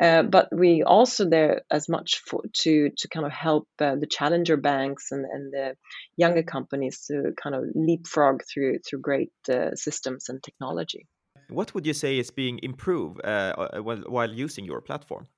uh, 0.00 0.22
but 0.22 0.48
we 0.52 0.82
also 0.82 1.28
there 1.28 1.62
as 1.70 1.88
much 1.88 2.22
for, 2.26 2.42
to 2.52 2.90
to 2.96 3.08
kind 3.08 3.26
of 3.26 3.32
help 3.32 3.66
uh, 3.80 3.96
the 3.96 4.06
challenger 4.06 4.56
banks 4.56 5.10
and, 5.10 5.24
and 5.24 5.52
the 5.52 5.76
younger 6.16 6.42
companies 6.42 7.06
to 7.06 7.32
kind 7.42 7.54
of 7.54 7.64
leapfrog 7.74 8.42
through 8.52 8.78
through 8.80 9.00
great 9.00 9.32
uh, 9.48 9.74
systems 9.74 10.28
and 10.28 10.42
technology. 10.42 11.06
What 11.48 11.74
would 11.74 11.86
you 11.86 11.94
say 11.94 12.18
is 12.18 12.30
being 12.30 12.60
improved 12.62 13.20
uh, 13.24 13.54
uh, 13.56 13.78
while, 13.82 14.02
while 14.08 14.30
using 14.30 14.64
your 14.64 14.80
platform? 14.80 15.28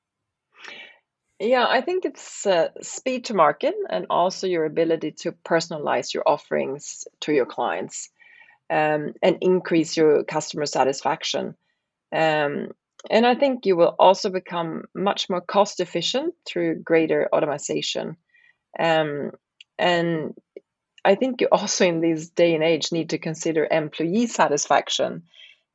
Yeah, 1.38 1.66
I 1.68 1.82
think 1.82 2.04
it's 2.04 2.46
speed 2.82 3.26
to 3.26 3.34
market 3.34 3.74
and 3.88 4.06
also 4.10 4.48
your 4.48 4.64
ability 4.64 5.12
to 5.22 5.32
personalize 5.32 6.12
your 6.12 6.24
offerings 6.26 7.06
to 7.20 7.32
your 7.32 7.46
clients 7.46 8.08
um, 8.70 9.14
and 9.22 9.38
increase 9.40 9.96
your 9.96 10.24
customer 10.24 10.66
satisfaction. 10.66 11.54
Um, 12.12 12.72
and 13.10 13.26
I 13.26 13.34
think 13.34 13.66
you 13.66 13.76
will 13.76 13.94
also 13.98 14.30
become 14.30 14.84
much 14.94 15.30
more 15.30 15.40
cost 15.40 15.80
efficient 15.80 16.34
through 16.46 16.82
greater 16.82 17.28
automation. 17.32 18.16
Um, 18.78 19.32
and 19.78 20.34
I 21.04 21.14
think 21.14 21.40
you 21.40 21.48
also, 21.50 21.86
in 21.86 22.00
this 22.00 22.28
day 22.28 22.54
and 22.54 22.64
age, 22.64 22.92
need 22.92 23.10
to 23.10 23.18
consider 23.18 23.66
employee 23.70 24.26
satisfaction. 24.26 25.22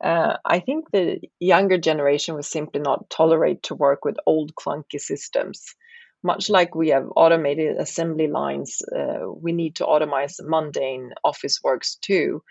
Uh, 0.02 0.36
I 0.44 0.60
think 0.60 0.90
the 0.90 1.20
younger 1.40 1.78
generation 1.78 2.34
will 2.34 2.42
simply 2.42 2.80
not 2.80 3.08
tolerate 3.10 3.62
to 3.64 3.74
work 3.74 4.04
with 4.04 4.16
old 4.26 4.54
clunky 4.54 5.00
systems. 5.00 5.74
Much 6.22 6.48
like 6.48 6.74
we 6.74 6.88
have 6.88 7.06
automated 7.16 7.76
assembly 7.76 8.28
lines, 8.28 8.80
uh, 8.96 9.30
we 9.30 9.52
need 9.52 9.76
to 9.76 9.84
automate 9.84 10.34
mundane 10.40 11.12
office 11.22 11.60
works 11.62 11.96
too. 11.96 12.42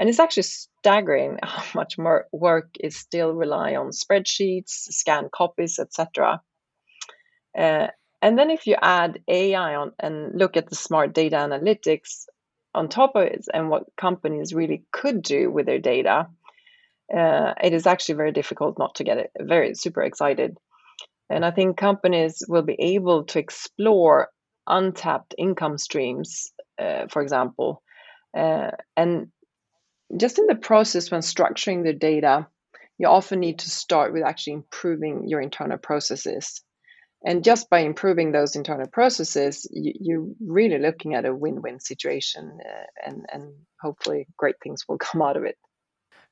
And 0.00 0.08
it's 0.08 0.18
actually 0.18 0.44
staggering 0.44 1.38
how 1.42 1.62
much 1.74 1.98
more 1.98 2.26
work 2.32 2.70
is 2.80 2.96
still 2.96 3.34
rely 3.34 3.76
on 3.76 3.90
spreadsheets, 3.90 4.70
scanned 4.70 5.30
copies, 5.30 5.78
etc. 5.78 6.40
Uh, 7.56 7.88
and 8.22 8.38
then 8.38 8.50
if 8.50 8.66
you 8.66 8.76
add 8.80 9.20
AI 9.28 9.74
on 9.74 9.92
and 9.98 10.38
look 10.38 10.56
at 10.56 10.68
the 10.68 10.74
smart 10.74 11.12
data 11.12 11.36
analytics 11.36 12.24
on 12.74 12.88
top 12.88 13.12
of 13.14 13.24
it 13.24 13.44
and 13.52 13.68
what 13.68 13.84
companies 13.96 14.54
really 14.54 14.84
could 14.90 15.22
do 15.22 15.50
with 15.50 15.66
their 15.66 15.78
data, 15.78 16.28
uh, 17.14 17.54
it 17.62 17.74
is 17.74 17.86
actually 17.86 18.14
very 18.14 18.32
difficult 18.32 18.78
not 18.78 18.94
to 18.94 19.04
get 19.04 19.18
it 19.18 19.30
very 19.38 19.74
super 19.74 20.02
excited. 20.02 20.56
And 21.28 21.44
I 21.44 21.50
think 21.50 21.76
companies 21.76 22.42
will 22.48 22.62
be 22.62 22.76
able 22.78 23.24
to 23.24 23.38
explore 23.38 24.28
untapped 24.66 25.34
income 25.36 25.76
streams, 25.76 26.52
uh, 26.78 27.06
for 27.08 27.20
example, 27.20 27.82
uh, 28.36 28.70
and 28.96 29.28
just 30.16 30.38
in 30.38 30.46
the 30.46 30.54
process 30.54 31.10
when 31.10 31.20
structuring 31.20 31.84
the 31.84 31.92
data, 31.92 32.46
you 32.98 33.06
often 33.06 33.40
need 33.40 33.58
to 33.60 33.70
start 33.70 34.12
with 34.12 34.22
actually 34.22 34.54
improving 34.54 35.28
your 35.28 35.40
internal 35.40 35.78
processes. 35.78 36.62
And 37.24 37.44
just 37.44 37.68
by 37.68 37.80
improving 37.80 38.32
those 38.32 38.56
internal 38.56 38.86
processes, 38.86 39.66
you, 39.70 40.22
are 40.22 40.52
really 40.52 40.78
looking 40.78 41.14
at 41.14 41.26
a 41.26 41.34
win-win 41.34 41.80
situation, 41.80 42.58
uh, 42.64 42.86
and 43.06 43.26
and 43.30 43.52
hopefully 43.80 44.26
great 44.38 44.56
things 44.62 44.84
will 44.88 44.98
come 45.06 45.20
out 45.20 45.36
of 45.36 45.44
it. 45.44 45.58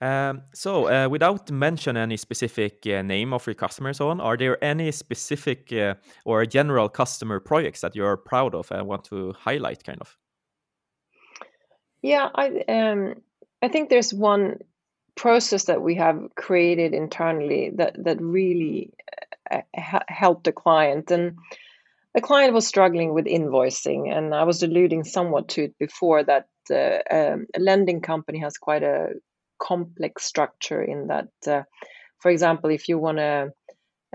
Um, 0.00 0.42
so, 0.54 0.86
uh, 0.86 1.08
without 1.08 1.50
mention 1.50 1.96
any 1.96 2.16
specific 2.16 2.86
uh, 2.86 3.02
name 3.02 3.34
of 3.34 3.46
your 3.46 3.54
customers 3.54 4.00
on, 4.00 4.20
are 4.20 4.36
there 4.36 4.62
any 4.64 4.92
specific 4.92 5.72
uh, 5.72 5.94
or 6.24 6.46
general 6.46 6.88
customer 6.88 7.40
projects 7.40 7.80
that 7.80 7.96
you're 7.96 8.16
proud 8.16 8.54
of 8.54 8.70
and 8.70 8.86
want 8.86 9.04
to 9.04 9.32
highlight, 9.32 9.84
kind 9.84 10.00
of? 10.00 10.16
Yeah, 12.00 12.28
I 12.34 12.62
um, 12.68 13.14
I 13.62 13.68
think 13.68 13.88
there's 13.88 14.14
one 14.14 14.58
process 15.16 15.64
that 15.64 15.82
we 15.82 15.96
have 15.96 16.28
created 16.36 16.94
internally 16.94 17.72
that 17.76 17.96
that 18.04 18.20
really 18.20 18.92
uh, 19.50 19.62
helped 20.08 20.44
the 20.44 20.52
client. 20.52 21.10
And 21.10 21.36
a 22.18 22.20
client 22.20 22.52
was 22.52 22.66
struggling 22.66 23.14
with 23.14 23.26
invoicing 23.26 24.12
and 24.14 24.34
i 24.34 24.44
was 24.44 24.62
alluding 24.62 25.04
somewhat 25.04 25.48
to 25.48 25.64
it 25.64 25.78
before 25.78 26.24
that 26.24 26.48
uh, 26.70 26.98
um, 27.10 27.46
a 27.54 27.60
lending 27.60 28.00
company 28.00 28.40
has 28.40 28.58
quite 28.58 28.82
a 28.82 29.10
complex 29.58 30.24
structure 30.24 30.82
in 30.82 31.08
that 31.08 31.28
uh, 31.46 31.62
for 32.18 32.30
example 32.30 32.70
if 32.70 32.88
you 32.88 32.98
want 32.98 33.18
to 33.18 33.50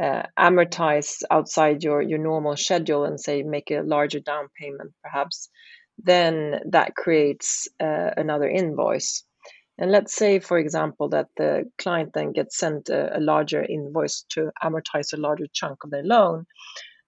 uh, 0.01 0.23
amortize 0.37 1.21
outside 1.29 1.83
your 1.83 2.01
your 2.01 2.19
normal 2.19 2.57
schedule 2.57 3.05
and 3.05 3.19
say 3.19 3.43
make 3.43 3.69
a 3.71 3.81
larger 3.81 4.19
down 4.19 4.47
payment 4.59 4.91
perhaps 5.03 5.49
then 5.97 6.59
that 6.71 6.95
creates 6.95 7.67
uh, 7.79 8.09
another 8.17 8.49
invoice 8.49 9.23
and 9.77 9.91
let's 9.91 10.15
say, 10.15 10.39
for 10.39 10.57
example, 10.57 11.09
that 11.09 11.29
the 11.37 11.69
client 11.77 12.11
then 12.13 12.31
gets 12.31 12.57
sent 12.57 12.89
a, 12.89 13.17
a 13.17 13.19
larger 13.19 13.63
invoice 13.63 14.23
to 14.29 14.51
amortize 14.63 15.13
a 15.13 15.17
larger 15.17 15.47
chunk 15.51 15.83
of 15.83 15.89
their 15.89 16.03
loan, 16.03 16.45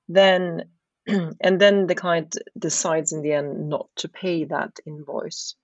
then 0.10 0.63
and 1.07 1.62
then 1.62 1.88
the 1.88 1.95
client 1.95 2.38
decides 2.57 3.13
in 3.13 3.22
the 3.22 3.34
end 3.34 3.69
not 3.69 3.88
to 3.98 4.10
pay 4.10 4.45
that 4.45 4.72
invoice. 4.86 5.55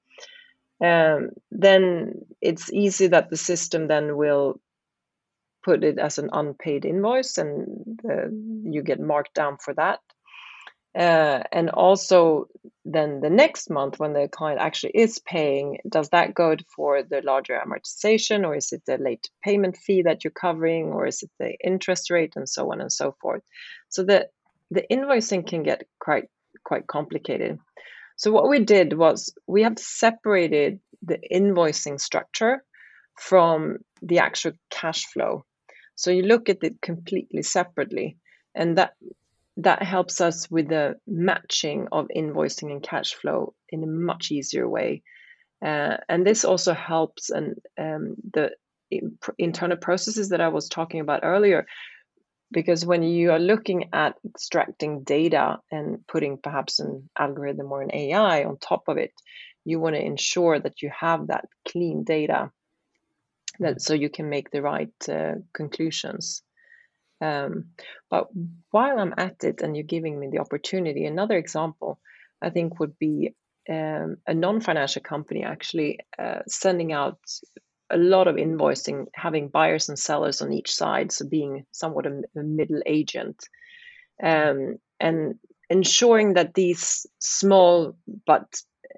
Um, 0.83 1.29
then 1.51 2.25
it's 2.41 2.71
easy 2.71 3.07
that 3.07 3.29
the 3.29 3.37
system 3.37 3.87
then 3.87 4.17
will 4.17 4.59
put 5.63 5.83
it 5.83 5.99
as 5.99 6.17
an 6.17 6.29
unpaid 6.33 6.85
invoice 6.85 7.37
and 7.37 7.99
uh, 8.09 8.27
you 8.63 8.81
get 8.83 8.99
marked 8.99 9.33
down 9.35 9.57
for 9.57 9.73
that. 9.75 9.99
Uh, 10.93 11.41
and 11.53 11.69
also, 11.69 12.47
then 12.83 13.21
the 13.21 13.29
next 13.29 13.69
month, 13.69 13.97
when 13.97 14.11
the 14.11 14.27
client 14.27 14.59
actually 14.59 14.91
is 14.93 15.19
paying, 15.19 15.79
does 15.87 16.09
that 16.09 16.33
go 16.33 16.55
for 16.75 17.01
the 17.01 17.21
larger 17.21 17.57
amortization, 17.57 18.45
or 18.45 18.55
is 18.55 18.73
it 18.73 18.83
the 18.85 18.97
late 18.97 19.29
payment 19.41 19.77
fee 19.77 20.01
that 20.01 20.23
you're 20.23 20.31
covering, 20.31 20.87
or 20.87 21.07
is 21.07 21.23
it 21.23 21.31
the 21.39 21.55
interest 21.63 22.09
rate, 22.09 22.33
and 22.35 22.49
so 22.49 22.71
on 22.71 22.81
and 22.81 22.91
so 22.91 23.15
forth? 23.21 23.41
So 23.89 24.03
the 24.03 24.27
the 24.69 24.83
invoicing 24.91 25.47
can 25.47 25.63
get 25.63 25.87
quite 25.99 26.25
quite 26.65 26.87
complicated. 26.87 27.59
So 28.17 28.31
what 28.31 28.49
we 28.49 28.59
did 28.59 28.91
was 28.91 29.33
we 29.47 29.63
have 29.63 29.79
separated 29.79 30.79
the 31.01 31.19
invoicing 31.31 31.99
structure 31.99 32.63
from 33.17 33.77
the 34.01 34.19
actual 34.19 34.53
cash 34.69 35.05
flow. 35.05 35.45
So 35.95 36.11
you 36.11 36.23
look 36.23 36.49
at 36.49 36.63
it 36.63 36.81
completely 36.81 37.43
separately, 37.43 38.17
and 38.53 38.77
that 38.77 38.95
that 39.57 39.83
helps 39.83 40.21
us 40.21 40.49
with 40.49 40.69
the 40.69 40.95
matching 41.05 41.87
of 41.91 42.07
invoicing 42.15 42.71
and 42.71 42.83
cash 42.83 43.13
flow 43.13 43.53
in 43.69 43.83
a 43.83 43.87
much 43.87 44.31
easier 44.31 44.67
way. 44.67 45.03
Uh, 45.63 45.97
and 46.09 46.25
this 46.25 46.45
also 46.45 46.73
helps 46.73 47.29
and 47.29 47.55
um, 47.79 48.15
the 48.33 48.51
internal 49.37 49.77
processes 49.77 50.29
that 50.29 50.41
I 50.41 50.47
was 50.47 50.67
talking 50.67 50.99
about 50.99 51.21
earlier, 51.23 51.65
because 52.51 52.85
when 52.85 53.03
you 53.03 53.31
are 53.31 53.39
looking 53.39 53.89
at 53.93 54.15
extracting 54.25 55.03
data 55.03 55.59
and 55.71 56.05
putting 56.07 56.37
perhaps 56.37 56.79
an 56.79 57.09
algorithm 57.17 57.71
or 57.71 57.81
an 57.81 57.93
AI 57.93 58.43
on 58.43 58.57
top 58.57 58.83
of 58.87 58.97
it, 58.97 59.13
you 59.63 59.79
want 59.79 59.95
to 59.95 60.01
ensure 60.03 60.59
that 60.59 60.81
you 60.81 60.91
have 60.97 61.27
that 61.27 61.45
clean 61.67 62.03
data 62.03 62.51
that 63.59 63.81
so 63.81 63.93
you 63.93 64.09
can 64.09 64.29
make 64.29 64.49
the 64.51 64.61
right 64.61 65.09
uh, 65.09 65.33
conclusions. 65.53 66.41
Um, 67.21 67.65
but 68.09 68.27
while 68.71 68.99
I'm 68.99 69.13
at 69.17 69.43
it 69.43 69.61
and 69.61 69.75
you're 69.75 69.83
giving 69.83 70.19
me 70.19 70.29
the 70.31 70.39
opportunity, 70.39 71.05
another 71.05 71.37
example 71.37 71.99
I 72.41 72.49
think 72.49 72.79
would 72.79 72.97
be 72.97 73.35
um, 73.69 74.17
a 74.25 74.33
non 74.33 74.61
financial 74.61 75.01
company 75.01 75.43
actually 75.43 75.99
uh, 76.17 76.39
sending 76.47 76.91
out 76.91 77.19
a 77.91 77.97
lot 77.97 78.27
of 78.27 78.37
invoicing, 78.37 79.05
having 79.13 79.49
buyers 79.49 79.89
and 79.89 79.99
sellers 79.99 80.41
on 80.41 80.51
each 80.51 80.73
side, 80.73 81.11
so 81.11 81.27
being 81.27 81.65
somewhat 81.71 82.07
a, 82.07 82.21
a 82.37 82.43
middle 82.43 82.81
agent, 82.85 83.43
um, 84.23 84.77
and 84.99 85.35
ensuring 85.69 86.33
that 86.33 86.53
these 86.53 87.05
small 87.19 87.95
but 88.25 88.47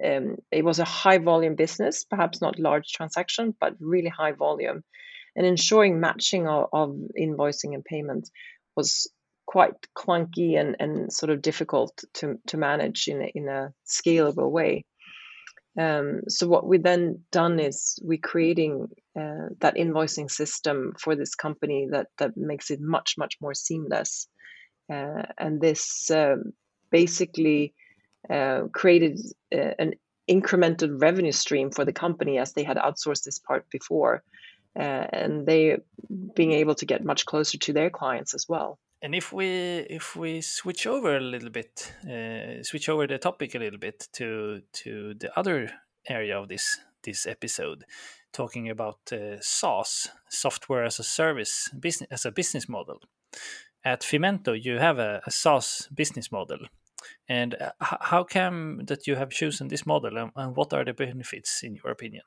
um, 0.03 0.38
it 0.51 0.63
was 0.63 0.80
a 0.80 0.86
high 0.86 1.18
volume 1.18 1.56
business, 1.56 2.03
perhaps 2.03 2.42
not 2.42 2.60
large 2.60 2.92
transaction, 2.92 3.56
but 3.60 3.75
really 3.80 4.10
high 4.10 4.32
volume 4.32 4.84
and 5.36 5.46
ensuring 5.46 6.00
matching 6.00 6.48
of, 6.48 6.70
of 6.74 6.96
invoicing 7.20 7.74
and 7.74 7.84
payments 7.84 8.32
was 8.75 9.10
quite 9.46 9.74
clunky 9.96 10.60
and, 10.60 10.75
and 10.80 11.12
sort 11.12 11.30
of 11.30 11.42
difficult 11.42 12.04
to, 12.13 12.40
to 12.48 12.58
manage 12.58 13.08
in 13.08 13.22
a, 13.22 13.32
in 13.36 13.48
a 13.48 13.74
scalable 13.88 14.50
way. 14.50 14.86
Um, 15.78 16.22
so 16.28 16.48
what 16.48 16.68
we 16.68 16.78
then 16.78 17.22
done 17.32 17.60
is 17.60 17.98
we 18.04 18.18
creating 18.18 18.90
uh, 19.20 19.50
that 19.60 19.75
invoicing 19.75 20.30
system 20.30 20.94
for 21.00 21.16
this 21.16 21.34
company 21.34 21.88
that 21.92 22.08
that 22.20 22.38
makes 22.38 22.70
it 22.70 22.80
much 22.80 23.16
much 23.18 23.38
more 23.42 23.56
seamless, 23.56 24.28
uh, 24.92 25.24
and 25.40 25.60
this 25.60 26.12
uh, 26.12 26.36
basically 26.92 27.74
created 28.72 29.20
uh, 29.54 29.74
an 29.80 29.94
incremental 30.30 31.02
revenue 31.02 31.32
stream 31.32 31.72
for 31.72 31.84
the 31.84 31.92
company 31.92 32.38
as 32.38 32.54
they 32.54 32.63
had 32.63 32.78
outsourced 32.78 33.24
this 33.24 33.40
part 33.40 33.66
before 33.70 34.24
and 34.75 35.46
they 35.46 35.77
being 36.36 36.51
able 36.51 36.75
to 36.75 36.86
get 36.86 37.03
much 37.03 37.25
closer 37.25 37.58
to 37.58 37.74
their 37.74 37.89
clients 37.89 38.34
as 38.34 38.48
well. 38.50 38.80
And 39.01 39.13
if 39.13 39.34
we 39.34 39.86
if 39.89 40.15
we 40.15 40.42
switch 40.42 40.88
over 40.88 41.18
a 41.18 41.20
little 41.20 41.50
bit, 41.50 41.94
uh, 42.10 42.63
switch 42.63 42.88
over 42.88 43.06
the 43.06 43.18
topic 43.18 43.53
a 43.53 43.60
little 43.60 43.80
bit 43.80 44.08
to 44.13 44.62
to 44.84 45.13
the 45.20 45.38
other 45.38 45.70
area 46.08 46.39
of 46.39 46.48
this 46.48 46.80
this 47.03 47.25
episode, 47.25 47.84
talking 48.32 48.70
about 48.70 49.12
uh, 49.12 49.42
SaaS, 49.42 50.08
software 50.30 50.86
as 50.86 51.00
a 51.00 51.03
service, 51.03 51.70
business 51.77 52.08
as 52.12 52.25
a 52.25 52.32
business 52.32 52.70
model. 52.70 53.00
At 53.84 54.03
Fimento, 54.03 54.53
you 54.56 54.77
have 54.77 55.00
a, 55.00 55.22
a 55.27 55.32
SaaS 55.32 55.89
business 55.94 56.32
model, 56.32 56.60
and 57.27 57.56
uh, 57.56 57.72
how 57.82 58.24
come 58.24 58.86
that 58.86 59.06
you 59.06 59.15
have 59.18 59.32
chosen 59.32 59.68
this 59.68 59.86
model, 59.86 60.18
and, 60.18 60.31
and 60.36 60.55
what 60.55 60.74
are 60.74 60.86
the 60.86 60.94
benefits 60.94 61.62
in 61.62 61.75
your 61.75 61.92
opinion? 61.92 62.24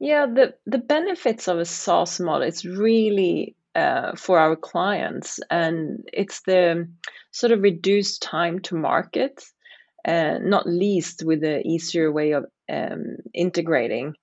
Yeah, 0.00 0.26
the 0.26 0.54
the 0.64 0.78
benefits 0.78 1.48
of 1.48 1.58
a 1.58 1.64
SaaS 1.64 2.20
model 2.20 2.46
is 2.46 2.64
really 2.64 3.56
uh, 3.74 4.14
for 4.16 4.38
our 4.38 4.54
clients, 4.54 5.40
and 5.50 6.08
it's 6.12 6.42
the 6.42 6.88
sort 7.32 7.52
of 7.52 7.62
reduced 7.62 8.22
time 8.22 8.60
to 8.60 8.76
market, 8.76 9.42
uh, 10.06 10.38
not 10.40 10.68
least 10.68 11.24
with 11.24 11.40
the 11.40 11.66
easier 11.66 12.12
way 12.12 12.32
of 12.32 12.46
um, 12.72 13.16
integrating, 13.34 14.14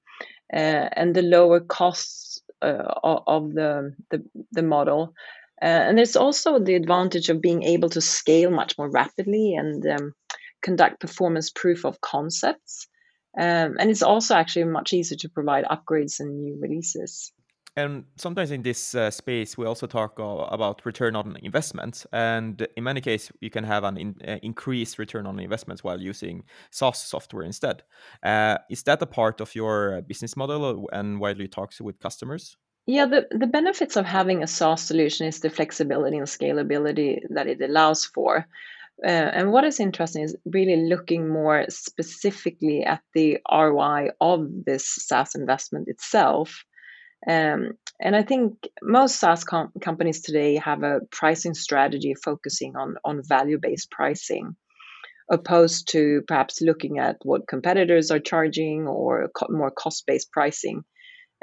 uh, 0.54 0.88
and 0.96 1.14
the 1.14 1.22
lower 1.22 1.60
costs 1.60 2.42
uh, 2.62 2.84
of 3.04 3.54
the, 3.54 3.94
the 4.12 4.24
the 4.54 4.64
model. 4.64 5.14
Uh, 5.62 5.66
and 5.66 5.98
there's 5.98 6.16
also 6.16 6.60
the 6.60 6.76
advantage 6.76 7.30
of 7.30 7.42
being 7.42 7.64
able 7.64 7.90
to 7.90 8.02
scale 8.02 8.52
much 8.52 8.78
more 8.78 8.90
rapidly 8.90 9.56
and 9.56 9.86
um, 9.88 10.14
conduct 10.62 11.00
performance 11.00 11.50
proof 11.50 11.86
of 11.86 12.00
concepts 12.02 12.88
um, 13.38 13.76
and 13.80 13.90
it's 13.90 14.04
also 14.04 14.36
actually 14.36 14.66
much 14.66 14.94
easier 14.94 15.18
to 15.18 15.30
provide 15.30 15.66
upgrades 15.66 16.20
and 16.20 16.40
new 16.40 16.58
releases. 16.60 17.32
And 17.78 18.06
sometimes 18.16 18.52
in 18.52 18.62
this 18.62 18.96
uh, 18.96 19.12
space, 19.12 19.58
we 19.58 19.66
also 19.66 19.86
talk 19.86 20.18
uh, 20.18 20.24
about 20.24 20.86
return 20.86 21.16
on 21.16 21.38
investment. 21.42 22.06
And 22.14 22.66
in 22.78 22.86
many 22.86 23.02
cases, 23.02 23.34
you 23.42 23.50
can 23.50 23.66
have 23.66 23.84
an 23.84 23.98
in, 23.98 24.16
uh, 24.26 24.38
increased 24.42 24.98
return 24.98 25.28
on 25.28 25.40
investments 25.40 25.84
while 25.84 26.00
using 26.00 26.44
SaaS 26.72 27.04
software 27.04 27.44
instead. 27.44 27.84
Uh, 28.24 28.60
is 28.70 28.84
that 28.84 29.02
a 29.02 29.06
part 29.06 29.42
of 29.42 29.54
your 29.56 29.98
uh, 29.98 30.02
business 30.02 30.38
model 30.38 30.88
and 30.94 31.20
while 31.20 31.36
you 31.36 31.50
talk 31.50 31.74
with 31.82 32.00
customers? 32.00 32.56
Yeah, 32.88 33.08
the, 33.08 33.28
the 33.32 33.48
benefits 33.48 33.98
of 33.98 34.06
having 34.06 34.42
a 34.42 34.48
SaaS 34.48 34.82
solution 34.82 35.28
is 35.28 35.42
the 35.42 35.50
flexibility 35.50 36.18
and 36.18 36.28
scalability 36.28 37.20
that 37.32 37.48
it 37.48 37.62
allows 37.62 38.06
for. 38.06 38.48
Uh, 39.04 39.10
and 39.10 39.52
what 39.52 39.66
is 39.66 39.80
interesting 39.80 40.24
is 40.24 40.38
really 40.46 40.88
looking 40.88 41.28
more 41.28 41.66
specifically 41.70 42.84
at 42.84 43.02
the 43.14 43.40
ROI 43.52 44.12
of 44.22 44.48
this 44.66 44.88
SaaS 44.88 45.36
investment 45.36 45.90
itself. 45.90 46.64
Um, 47.28 47.72
and 48.00 48.16
I 48.16 48.24
think 48.24 48.68
most 48.82 49.20
SaaS 49.20 49.44
com- 49.44 49.74
companies 49.82 50.22
today 50.22 50.56
have 50.58 50.84
a 50.84 51.02
pricing 51.12 51.54
strategy 51.54 52.14
focusing 52.14 52.76
on, 52.76 52.96
on 53.04 53.22
value 53.24 53.58
based 53.62 53.92
pricing, 53.92 54.56
opposed 55.30 55.90
to 55.90 56.22
perhaps 56.28 56.62
looking 56.62 57.00
at 57.00 57.18
what 57.24 57.48
competitors 57.48 58.12
are 58.12 58.20
charging 58.20 58.88
or 58.88 59.30
co- 59.36 59.48
more 59.50 59.72
cost 59.72 60.06
based 60.06 60.32
pricing. 60.32 60.84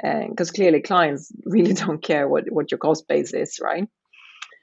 Because 0.01 0.49
uh, 0.49 0.53
clearly, 0.53 0.81
clients 0.81 1.31
really 1.45 1.73
don't 1.73 2.01
care 2.01 2.27
what, 2.27 2.45
what 2.49 2.71
your 2.71 2.79
cost 2.79 3.07
base 3.07 3.33
is, 3.33 3.59
right? 3.61 3.87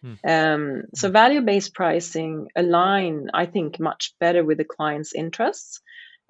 Hmm. 0.02 0.14
Um, 0.26 0.82
so 0.94 1.08
hmm. 1.08 1.12
value-based 1.12 1.74
pricing 1.74 2.48
align, 2.56 3.28
I 3.34 3.46
think, 3.46 3.78
much 3.80 4.14
better 4.20 4.44
with 4.44 4.58
the 4.58 4.64
client's 4.64 5.14
interests, 5.14 5.80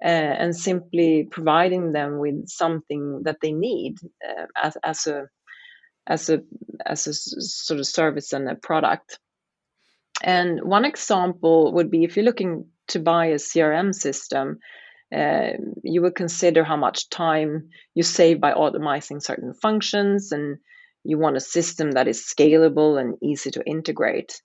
uh, 0.03 0.07
and 0.07 0.55
simply 0.55 1.27
providing 1.29 1.91
them 1.91 2.19
with 2.19 2.47
something 2.47 3.21
that 3.23 3.37
they 3.41 3.51
need 3.51 3.97
uh, 4.27 4.45
as 4.61 4.77
as 4.83 5.07
a 5.07 5.27
as 6.07 6.29
a 6.29 6.41
as 6.85 7.07
a 7.07 7.13
sort 7.13 7.79
of 7.79 7.85
service 7.85 8.33
and 8.33 8.49
a 8.49 8.55
product. 8.55 9.19
And 10.23 10.61
one 10.63 10.85
example 10.85 11.73
would 11.73 11.89
be 11.89 12.03
if 12.03 12.15
you're 12.15 12.25
looking 12.25 12.65
to 12.89 12.99
buy 12.99 13.27
a 13.27 13.35
CRM 13.35 13.93
system, 13.93 14.59
uh, 15.15 15.51
you 15.83 16.01
would 16.01 16.15
consider 16.15 16.63
how 16.63 16.77
much 16.77 17.09
time 17.09 17.69
you 17.95 18.03
save 18.03 18.39
by 18.39 18.53
automating 18.53 19.21
certain 19.21 19.53
functions 19.53 20.31
and 20.31 20.57
you 21.03 21.17
want 21.17 21.37
a 21.37 21.41
system 21.41 21.91
that 21.91 22.07
is 22.07 22.23
scalable 22.25 22.99
and 22.99 23.17
easy 23.21 23.51
to 23.51 23.63
integrate. 23.65 24.41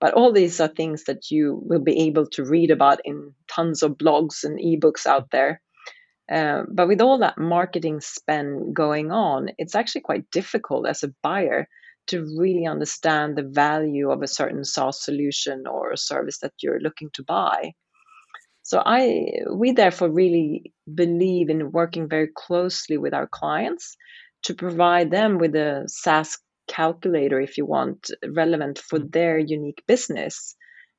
But 0.00 0.14
all 0.14 0.32
these 0.32 0.60
are 0.60 0.68
things 0.68 1.04
that 1.04 1.30
you 1.30 1.60
will 1.62 1.80
be 1.80 2.06
able 2.06 2.26
to 2.28 2.44
read 2.44 2.70
about 2.70 3.00
in 3.04 3.34
tons 3.48 3.82
of 3.82 3.98
blogs 3.98 4.44
and 4.44 4.58
ebooks 4.58 5.06
out 5.06 5.30
there. 5.30 5.60
Uh, 6.32 6.62
but 6.72 6.88
with 6.88 7.00
all 7.00 7.18
that 7.18 7.36
marketing 7.36 8.00
spend 8.00 8.74
going 8.74 9.10
on, 9.10 9.50
it's 9.58 9.74
actually 9.74 10.00
quite 10.00 10.30
difficult 10.30 10.86
as 10.86 11.02
a 11.02 11.12
buyer 11.22 11.68
to 12.06 12.24
really 12.38 12.66
understand 12.66 13.36
the 13.36 13.42
value 13.42 14.10
of 14.10 14.22
a 14.22 14.28
certain 14.28 14.64
SaaS 14.64 15.04
solution 15.04 15.64
or 15.66 15.90
a 15.90 15.98
service 15.98 16.38
that 16.38 16.52
you're 16.62 16.80
looking 16.80 17.10
to 17.14 17.24
buy. 17.24 17.72
So 18.62 18.82
I 18.84 19.32
we 19.52 19.72
therefore 19.72 20.10
really 20.10 20.72
believe 20.94 21.50
in 21.50 21.72
working 21.72 22.08
very 22.08 22.28
closely 22.34 22.96
with 22.98 23.12
our 23.12 23.26
clients 23.26 23.96
to 24.44 24.54
provide 24.54 25.10
them 25.10 25.38
with 25.38 25.54
a 25.54 25.84
SaaS 25.86 26.38
calculator, 26.68 27.40
if 27.40 27.58
you 27.58 27.66
want, 27.66 28.10
relevant 28.26 28.78
for 28.78 28.98
mm. 28.98 29.12
their 29.12 29.38
unique 29.38 29.82
business. 29.86 30.54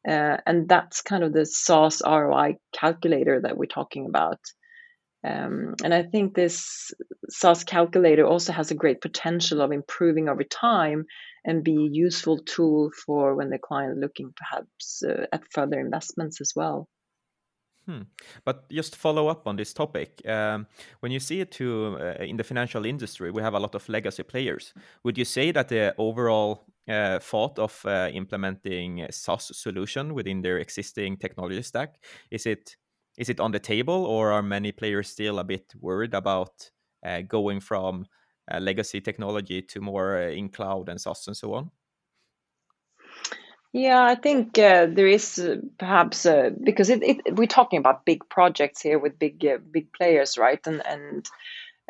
Uh, 0.08 0.38
and 0.46 0.68
that's 0.68 1.02
kind 1.02 1.24
of 1.24 1.34
the 1.34 1.46
SaaS 1.46 2.02
ROI 2.06 2.56
calculator 2.74 3.42
that 3.42 3.58
we're 3.58 3.66
talking 3.66 4.08
about. 4.08 4.40
Um, 5.24 5.76
and 5.84 5.94
I 5.94 6.04
think 6.04 6.34
this 6.34 6.92
SaaS 7.30 7.64
calculator 7.64 8.26
also 8.26 8.52
has 8.54 8.72
a 8.72 8.76
great 8.76 9.02
potential 9.02 9.62
of 9.62 9.72
improving 9.72 10.30
over 10.30 10.44
time 10.44 11.06
and 11.46 11.64
be 11.64 11.76
a 11.76 11.90
useful 11.92 12.40
tool 12.40 12.90
for 13.06 13.36
when 13.36 13.50
the 13.50 13.60
client 13.60 14.00
looking 14.00 14.34
perhaps 14.36 15.04
uh, 15.04 15.26
at 15.32 15.44
further 15.52 15.80
investments 15.80 16.42
as 16.42 16.54
well. 16.56 16.88
Hmm. 17.88 18.02
But 18.46 18.70
just 18.70 18.94
to 18.94 19.00
follow 19.00 19.28
up 19.28 19.48
on 19.48 19.56
this 19.56 19.74
topic. 19.74 20.22
Um, 20.28 20.68
when 21.00 21.12
you 21.12 21.20
see 21.20 21.42
it 21.42 21.52
to 21.54 21.98
uh, 22.00 22.24
in 22.24 22.38
the 22.38 22.44
financial 22.44 22.86
industry, 22.86 23.32
we 23.32 23.42
have 23.42 23.56
a 23.56 23.60
lot 23.60 23.76
of 23.76 23.90
legacy 23.90 24.24
players. 24.24 24.74
Would 25.04 25.18
you 25.18 25.26
say 25.26 25.52
that 25.52 25.70
the 25.70 25.96
overall 25.98 26.66
uh, 26.88 27.20
thought 27.20 27.58
of 27.58 27.84
uh, 27.86 28.10
implementing 28.14 29.02
a 29.02 29.12
SaaS 29.12 29.52
solution 29.58 30.14
within 30.14 30.42
their 30.42 30.58
existing 30.60 31.18
technology 31.18 31.62
stack 31.64 31.96
is 32.30 32.46
it 32.46 32.76
is 33.18 33.30
it 33.30 33.40
on 33.40 33.52
the 33.52 33.60
table, 33.60 34.06
or 34.06 34.32
are 34.32 34.42
many 34.42 34.72
players 34.72 35.10
still 35.10 35.40
a 35.40 35.44
bit 35.44 35.74
worried 35.80 36.14
about 36.14 36.72
uh, 37.06 37.22
going 37.22 37.60
from 37.60 38.06
uh, 38.52 38.60
legacy 38.60 39.02
technology 39.02 39.62
to 39.62 39.82
more 39.82 40.18
uh, 40.18 40.30
in 40.30 40.50
cloud 40.50 40.88
and 40.88 41.00
SaaS 41.00 41.28
and 41.28 41.36
so 41.36 41.54
on? 41.54 41.72
Yeah, 43.74 44.04
I 44.04 44.16
think 44.16 44.58
uh, 44.60 44.88
there 44.92 45.08
is 45.08 45.40
uh, 45.40 45.58
perhaps 45.78 46.26
uh, 46.26 46.50
because 46.62 46.90
it, 46.90 47.04
it, 47.04 47.36
we're 47.36 47.48
talking 47.48 47.80
about 47.80 48.06
big 48.06 48.28
projects 48.30 48.82
here 48.82 49.00
with 49.00 49.18
big 49.18 49.46
uh, 49.46 49.60
big 49.72 49.94
players, 49.94 50.38
right? 50.38 50.60
And 50.66 50.82
and 50.86 51.26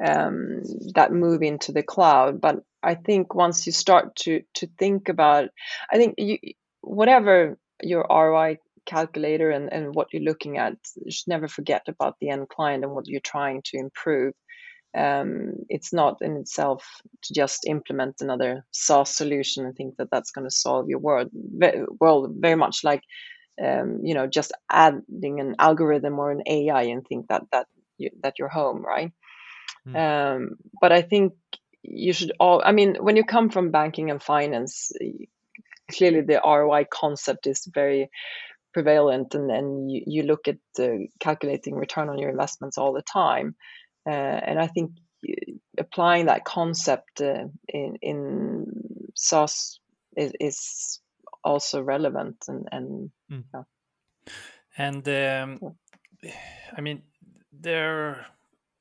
um, 0.05 0.61
that 0.93 1.11
move 1.11 1.41
into 1.41 1.71
the 1.71 1.83
cloud. 1.83 2.39
But 2.39 2.63
I 2.83 2.95
think 2.95 3.33
once 3.33 3.65
you 3.65 3.71
start 3.71 4.15
to 4.17 4.41
to 4.55 4.67
think 4.77 5.09
about, 5.09 5.49
I 5.91 5.97
think 5.97 6.15
you 6.19 6.37
whatever 6.81 7.57
your 7.81 8.05
ROI 8.09 8.57
calculator 8.85 9.49
and, 9.49 9.71
and 9.73 9.95
what 9.95 10.07
you're 10.13 10.23
looking 10.23 10.57
at, 10.57 10.73
you 11.03 11.11
should 11.11 11.27
never 11.27 11.47
forget 11.47 11.83
about 11.87 12.15
the 12.21 12.29
end 12.29 12.49
client 12.49 12.83
and 12.83 12.93
what 12.93 13.07
you're 13.07 13.21
trying 13.21 13.61
to 13.65 13.77
improve 13.77 14.33
um, 14.97 15.53
it's 15.69 15.93
not 15.93 16.17
in 16.21 16.35
itself 16.37 17.01
to 17.23 17.33
just 17.33 17.65
implement 17.65 18.15
another 18.19 18.65
SaaS 18.71 19.15
solution 19.15 19.65
and 19.65 19.75
think 19.75 19.95
that 19.97 20.09
that's 20.11 20.31
going 20.31 20.47
to 20.47 20.55
solve 20.55 20.89
your 20.89 20.99
world. 20.99 21.29
World 21.99 22.35
very 22.37 22.55
much 22.55 22.83
like 22.83 23.03
um, 23.63 23.99
you 24.03 24.13
know 24.13 24.27
just 24.27 24.51
adding 24.69 25.39
an 25.39 25.55
algorithm 25.59 26.19
or 26.19 26.31
an 26.31 26.43
AI 26.45 26.83
and 26.83 27.05
think 27.07 27.27
that 27.27 27.43
that 27.51 27.67
you, 27.97 28.09
that 28.23 28.39
you're 28.39 28.49
home, 28.49 28.83
right? 28.83 29.11
Mm. 29.87 29.95
Um, 29.95 30.49
but 30.81 30.91
I 30.91 31.01
think 31.01 31.33
you 31.83 32.13
should 32.13 32.33
all. 32.39 32.61
I 32.63 32.71
mean, 32.71 32.95
when 32.99 33.15
you 33.15 33.23
come 33.23 33.49
from 33.49 33.71
banking 33.71 34.11
and 34.11 34.21
finance, 34.21 34.91
clearly 35.91 36.21
the 36.21 36.41
ROI 36.43 36.85
concept 36.91 37.47
is 37.47 37.67
very 37.73 38.09
prevalent, 38.73 39.35
and 39.35 39.49
then 39.49 39.89
you, 39.89 40.03
you 40.05 40.23
look 40.23 40.47
at 40.47 40.57
calculating 41.19 41.75
return 41.75 42.09
on 42.09 42.19
your 42.19 42.29
investments 42.29 42.77
all 42.77 42.93
the 42.93 43.01
time. 43.01 43.55
Uh, 44.05 44.09
and 44.09 44.59
I 44.59 44.67
think 44.67 44.91
applying 45.77 46.25
that 46.25 46.45
concept 46.45 47.21
uh, 47.21 47.45
in 47.67 47.97
in 48.01 48.65
SaaS 49.15 49.79
is, 50.17 50.33
is 50.39 50.99
also 51.43 51.81
relevant 51.81 52.37
and 52.47 52.67
and 52.71 53.11
mm. 53.31 53.43
yeah. 53.53 53.63
and 54.77 55.07
um, 55.07 55.75
I 56.77 56.81
mean 56.81 57.03
there 57.51 58.09
are 58.09 58.25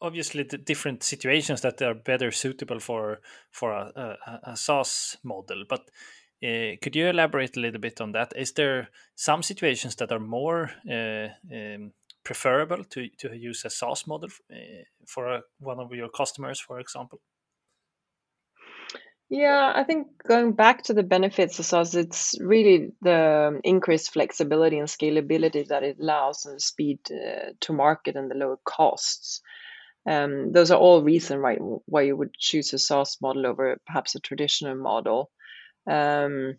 obviously 0.01 0.45
the 0.45 0.59
different 0.59 1.03
situations 1.03 1.61
that 1.61 1.83
are 1.83 1.95
better 1.95 2.31
suitable 2.31 2.81
for 2.81 3.21
for 3.51 3.73
a, 3.73 4.17
a, 4.27 4.51
a 4.53 4.57
SaaS 4.57 5.19
model, 5.23 5.65
but 5.69 5.91
uh, 6.43 6.77
could 6.81 6.97
you 6.97 7.09
elaborate 7.09 7.57
a 7.57 7.61
little 7.61 7.81
bit 7.81 8.01
on 8.01 8.13
that? 8.13 8.33
Is 8.35 8.53
there 8.53 8.89
some 9.15 9.43
situations 9.43 9.97
that 9.97 10.11
are 10.11 10.21
more 10.21 10.71
uh, 10.91 11.29
um, 11.55 11.93
preferable 12.25 12.85
to, 12.85 13.09
to 13.19 13.37
use 13.37 13.65
a 13.65 13.71
SaaS 13.71 14.07
model 14.07 14.29
uh, 14.53 14.85
for 15.07 15.27
a, 15.27 15.43
one 15.59 15.81
of 15.81 15.93
your 15.93 16.09
customers, 16.09 16.61
for 16.61 16.79
example? 16.81 17.21
Yeah, 19.31 19.73
I 19.75 19.85
think 19.85 20.09
going 20.27 20.55
back 20.55 20.83
to 20.85 20.93
the 20.93 21.05
benefits 21.05 21.59
of 21.61 21.65
SaaS, 21.65 21.95
it's 21.95 22.35
really 22.41 22.91
the 23.01 23.61
increased 23.63 24.13
flexibility 24.13 24.79
and 24.79 24.89
scalability 24.89 25.69
that 25.69 25.85
it 25.85 25.99
allows 26.01 26.47
and 26.47 26.57
the 26.57 26.61
speed 26.61 26.99
uh, 27.13 27.53
to 27.61 27.73
market 27.73 28.17
and 28.17 28.29
the 28.29 28.35
lower 28.35 28.59
costs. 28.65 29.41
Um, 30.05 30.51
those 30.51 30.73
are 30.73 30.79
all 30.79 31.03
reasons, 31.03 31.41
right, 31.41 31.59
why 31.61 32.03
you 32.03 32.17
would 32.17 32.35
choose 32.35 32.73
a 32.73 32.79
SaaS 32.79 33.19
model 33.23 33.47
over 33.47 33.79
perhaps 33.87 34.17
a 34.17 34.21
traditional 34.21 34.75
model. 34.75 35.31
Um, 35.89 36.57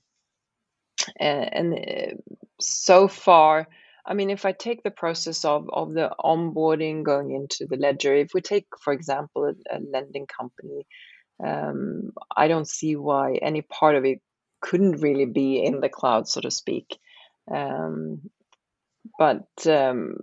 and, 1.20 1.54
and 1.54 1.74
uh, 1.74 2.16
so 2.62 3.10
far, 3.10 3.68
I 4.06 4.14
mean, 4.14 4.30
if 4.30 4.46
I 4.46 4.52
take 4.52 4.84
the 4.84 4.92
process 4.92 5.46
of, 5.46 5.70
of 5.72 5.94
the 5.94 6.12
onboarding 6.20 7.04
going 7.04 7.32
into 7.32 7.68
the 7.70 7.78
ledger, 7.78 8.16
if 8.16 8.34
we 8.34 8.42
take, 8.42 8.66
for 8.80 8.94
example, 8.94 9.46
a, 9.46 9.78
a 9.78 9.80
lending 9.80 10.28
company, 10.28 10.88
um, 11.44 12.12
I 12.36 12.48
don't 12.48 12.68
see 12.68 12.96
why 12.96 13.36
any 13.36 13.62
part 13.62 13.96
of 13.96 14.06
it 14.06 14.20
couldn't 14.62 15.02
really 15.02 15.26
be 15.26 15.64
in 15.64 15.82
the 15.82 15.90
cloud, 15.90 16.28
so 16.28 16.42
to 16.42 16.52
speak. 16.52 16.98
Um, 17.52 18.30
but 19.18 19.48
um, 19.66 20.18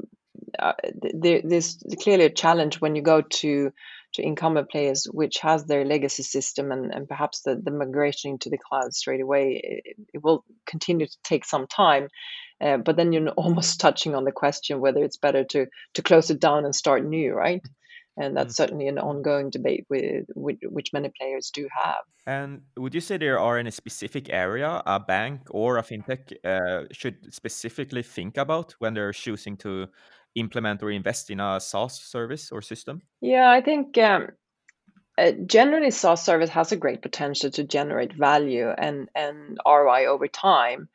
uh, 0.58 0.72
there, 1.14 1.40
there's 1.44 1.82
clearly 2.00 2.24
a 2.24 2.30
challenge 2.30 2.80
when 2.80 2.96
you 2.96 3.02
go 3.02 3.22
to 3.22 3.72
to 4.14 4.22
incumbent 4.22 4.70
players 4.70 5.06
which 5.10 5.38
has 5.42 5.64
their 5.64 5.84
legacy 5.84 6.22
system 6.22 6.72
and, 6.72 6.94
and 6.94 7.06
perhaps 7.06 7.42
the, 7.42 7.60
the 7.62 7.70
migration 7.70 8.30
into 8.30 8.48
the 8.48 8.56
cloud 8.56 8.94
straight 8.94 9.20
away 9.20 9.60
it, 9.62 9.96
it 10.14 10.24
will 10.24 10.44
continue 10.66 11.06
to 11.06 11.16
take 11.24 11.44
some 11.44 11.66
time 11.66 12.08
uh, 12.60 12.76
but 12.78 12.96
then 12.96 13.12
you're 13.12 13.28
almost 13.36 13.80
touching 13.80 14.14
on 14.14 14.24
the 14.24 14.32
question 14.32 14.80
whether 14.80 15.02
it's 15.02 15.16
better 15.16 15.44
to 15.44 15.66
to 15.94 16.02
close 16.02 16.30
it 16.30 16.40
down 16.40 16.64
and 16.64 16.74
start 16.74 17.04
new, 17.04 17.32
right? 17.32 17.62
And 18.20 18.36
that's 18.36 18.54
mm. 18.54 18.56
certainly 18.56 18.88
an 18.88 18.98
ongoing 18.98 19.48
debate 19.50 19.86
with, 19.88 20.26
with, 20.34 20.56
which 20.64 20.92
many 20.92 21.10
players 21.16 21.50
do 21.54 21.68
have. 21.72 22.02
And 22.26 22.62
would 22.76 22.94
you 22.94 23.00
say 23.00 23.16
there 23.16 23.38
are 23.38 23.58
any 23.58 23.70
specific 23.70 24.28
area 24.30 24.82
a 24.86 24.98
bank 24.98 25.42
or 25.50 25.78
a 25.78 25.82
fintech 25.82 26.32
uh, 26.44 26.86
should 26.90 27.32
specifically 27.32 28.02
think 28.02 28.36
about 28.36 28.74
when 28.80 28.94
they're 28.94 29.12
choosing 29.12 29.56
to 29.58 29.86
implement 30.34 30.82
or 30.82 30.90
invest 30.90 31.30
in 31.30 31.40
a 31.40 31.60
SaaS 31.60 32.00
service 32.00 32.50
or 32.50 32.60
system? 32.60 33.02
Yeah, 33.20 33.48
I 33.48 33.60
think 33.60 33.96
um, 33.98 34.28
uh, 35.16 35.32
generally 35.46 35.90
SaaS 35.90 36.22
service 36.22 36.50
has 36.50 36.72
a 36.72 36.76
great 36.76 37.02
potential 37.02 37.50
to 37.52 37.64
generate 37.64 38.12
value 38.12 38.68
and 38.68 39.08
and 39.14 39.58
ROI 39.66 40.06
over 40.06 40.28
time. 40.28 40.88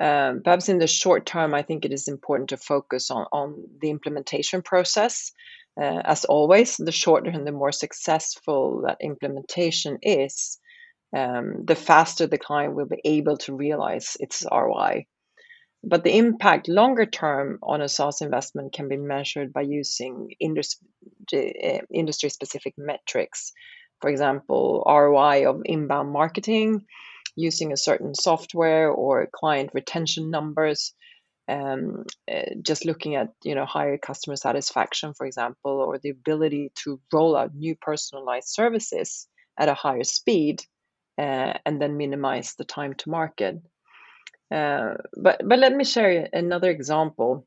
Um, 0.00 0.40
perhaps 0.42 0.68
in 0.68 0.78
the 0.78 0.86
short 0.86 1.26
term, 1.26 1.54
I 1.54 1.62
think 1.62 1.84
it 1.84 1.92
is 1.92 2.08
important 2.08 2.48
to 2.50 2.56
focus 2.56 3.10
on, 3.10 3.26
on 3.32 3.62
the 3.80 3.90
implementation 3.90 4.62
process. 4.62 5.32
Uh, 5.80 6.00
as 6.04 6.24
always, 6.24 6.76
the 6.76 6.92
shorter 6.92 7.30
and 7.30 7.46
the 7.46 7.52
more 7.52 7.72
successful 7.72 8.82
that 8.86 8.98
implementation 9.00 9.98
is, 10.02 10.58
um, 11.16 11.64
the 11.64 11.74
faster 11.74 12.26
the 12.26 12.38
client 12.38 12.74
will 12.74 12.86
be 12.86 13.00
able 13.04 13.36
to 13.38 13.54
realize 13.54 14.16
its 14.20 14.44
ROI. 14.50 15.06
But 15.84 16.04
the 16.04 16.16
impact 16.16 16.68
longer 16.68 17.06
term 17.06 17.58
on 17.62 17.82
a 17.82 17.88
SaaS 17.88 18.20
investment 18.20 18.72
can 18.72 18.88
be 18.88 18.96
measured 18.96 19.52
by 19.52 19.62
using 19.62 20.30
industry, 20.38 20.86
uh, 21.34 21.84
industry 21.92 22.28
specific 22.28 22.74
metrics. 22.78 23.52
For 24.00 24.08
example, 24.08 24.84
ROI 24.86 25.48
of 25.48 25.62
inbound 25.64 26.12
marketing, 26.12 26.86
using 27.36 27.72
a 27.72 27.76
certain 27.76 28.14
software 28.14 28.90
or 28.90 29.28
client 29.32 29.70
retention 29.74 30.30
numbers 30.30 30.94
um, 31.48 32.04
uh, 32.30 32.54
just 32.62 32.84
looking 32.84 33.16
at 33.16 33.28
you 33.42 33.54
know 33.54 33.64
higher 33.64 33.98
customer 33.98 34.36
satisfaction 34.36 35.12
for 35.14 35.26
example 35.26 35.72
or 35.72 35.98
the 35.98 36.10
ability 36.10 36.70
to 36.84 37.00
roll 37.12 37.36
out 37.36 37.54
new 37.54 37.74
personalized 37.74 38.48
services 38.48 39.28
at 39.58 39.68
a 39.68 39.74
higher 39.74 40.04
speed 40.04 40.62
uh, 41.18 41.52
and 41.66 41.80
then 41.80 41.96
minimize 41.96 42.54
the 42.54 42.64
time 42.64 42.94
to 42.94 43.10
market. 43.10 43.56
Uh, 44.50 44.94
but 45.16 45.40
but 45.46 45.58
let 45.58 45.74
me 45.74 45.84
share 45.84 46.28
another 46.32 46.70
example. 46.70 47.46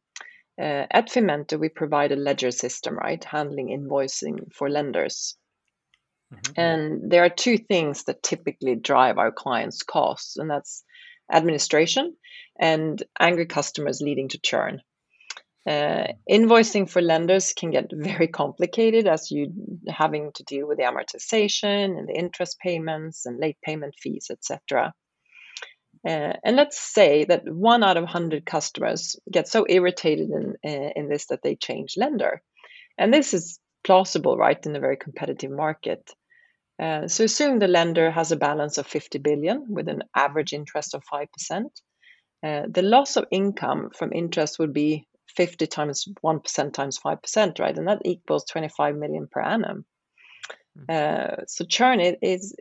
Uh, 0.59 0.85
at 0.89 1.09
Fimento, 1.09 1.59
we 1.59 1.69
provide 1.69 2.11
a 2.11 2.15
ledger 2.15 2.51
system, 2.51 2.95
right, 2.95 3.23
handling 3.23 3.67
invoicing 3.67 4.51
for 4.53 4.69
lenders. 4.69 5.37
Mm-hmm. 6.35 6.59
And 6.59 7.11
there 7.11 7.23
are 7.23 7.29
two 7.29 7.57
things 7.57 8.03
that 8.03 8.23
typically 8.23 8.75
drive 8.75 9.17
our 9.17 9.31
clients' 9.31 9.83
costs, 9.83 10.37
and 10.37 10.49
that's 10.49 10.83
administration 11.31 12.15
and 12.59 13.01
angry 13.19 13.45
customers 13.45 14.01
leading 14.01 14.29
to 14.29 14.39
churn. 14.39 14.81
Uh, 15.67 16.05
invoicing 16.29 16.87
for 16.87 17.01
lenders 17.01 17.53
can 17.53 17.71
get 17.71 17.89
very 17.91 18.27
complicated 18.27 19.07
as 19.07 19.31
you 19.31 19.51
having 19.89 20.31
to 20.35 20.43
deal 20.43 20.67
with 20.67 20.77
the 20.77 20.83
amortization 20.83 21.97
and 21.97 22.07
the 22.07 22.17
interest 22.17 22.59
payments 22.59 23.25
and 23.25 23.39
late 23.39 23.57
payment 23.63 23.95
fees, 23.99 24.27
etc. 24.29 24.93
Uh, 26.07 26.33
and 26.43 26.55
let's 26.55 26.79
say 26.79 27.25
that 27.25 27.51
one 27.51 27.83
out 27.83 27.97
of 27.97 28.03
100 28.03 28.45
customers 28.45 29.15
get 29.31 29.47
so 29.47 29.65
irritated 29.67 30.29
in, 30.29 30.53
uh, 30.63 30.91
in 30.95 31.09
this 31.09 31.27
that 31.27 31.41
they 31.41 31.55
change 31.55 31.95
lender. 31.97 32.43
And 32.99 33.11
this 33.11 33.33
is 33.33 33.59
plausible, 33.83 34.37
right, 34.37 34.63
in 34.65 34.75
a 34.75 34.79
very 34.79 34.97
competitive 34.97 35.51
market. 35.51 36.11
Uh, 36.77 37.07
so 37.07 37.23
assume 37.23 37.59
the 37.59 37.67
lender 37.67 38.11
has 38.11 38.31
a 38.31 38.35
balance 38.35 38.77
of 38.77 38.88
50 38.88 39.19
billion 39.19 39.65
with 39.69 39.88
an 39.88 40.03
average 40.15 40.53
interest 40.53 40.93
of 40.93 41.03
5%. 41.11 41.27
Uh, 42.43 42.63
the 42.69 42.81
loss 42.81 43.15
of 43.15 43.25
income 43.31 43.89
from 43.97 44.11
interest 44.13 44.59
would 44.59 44.73
be 44.73 45.07
50 45.35 45.67
times 45.67 46.07
1% 46.23 46.73
times 46.73 46.99
5%, 46.99 47.59
right? 47.59 47.77
And 47.77 47.88
that 47.88 48.01
equals 48.05 48.45
25 48.45 48.95
million 48.95 49.27
per 49.31 49.41
annum. 49.41 49.85
Mm. 50.77 50.89
Uh, 50.89 51.45
so 51.47 51.65
churn 51.65 51.99
is 51.99 52.53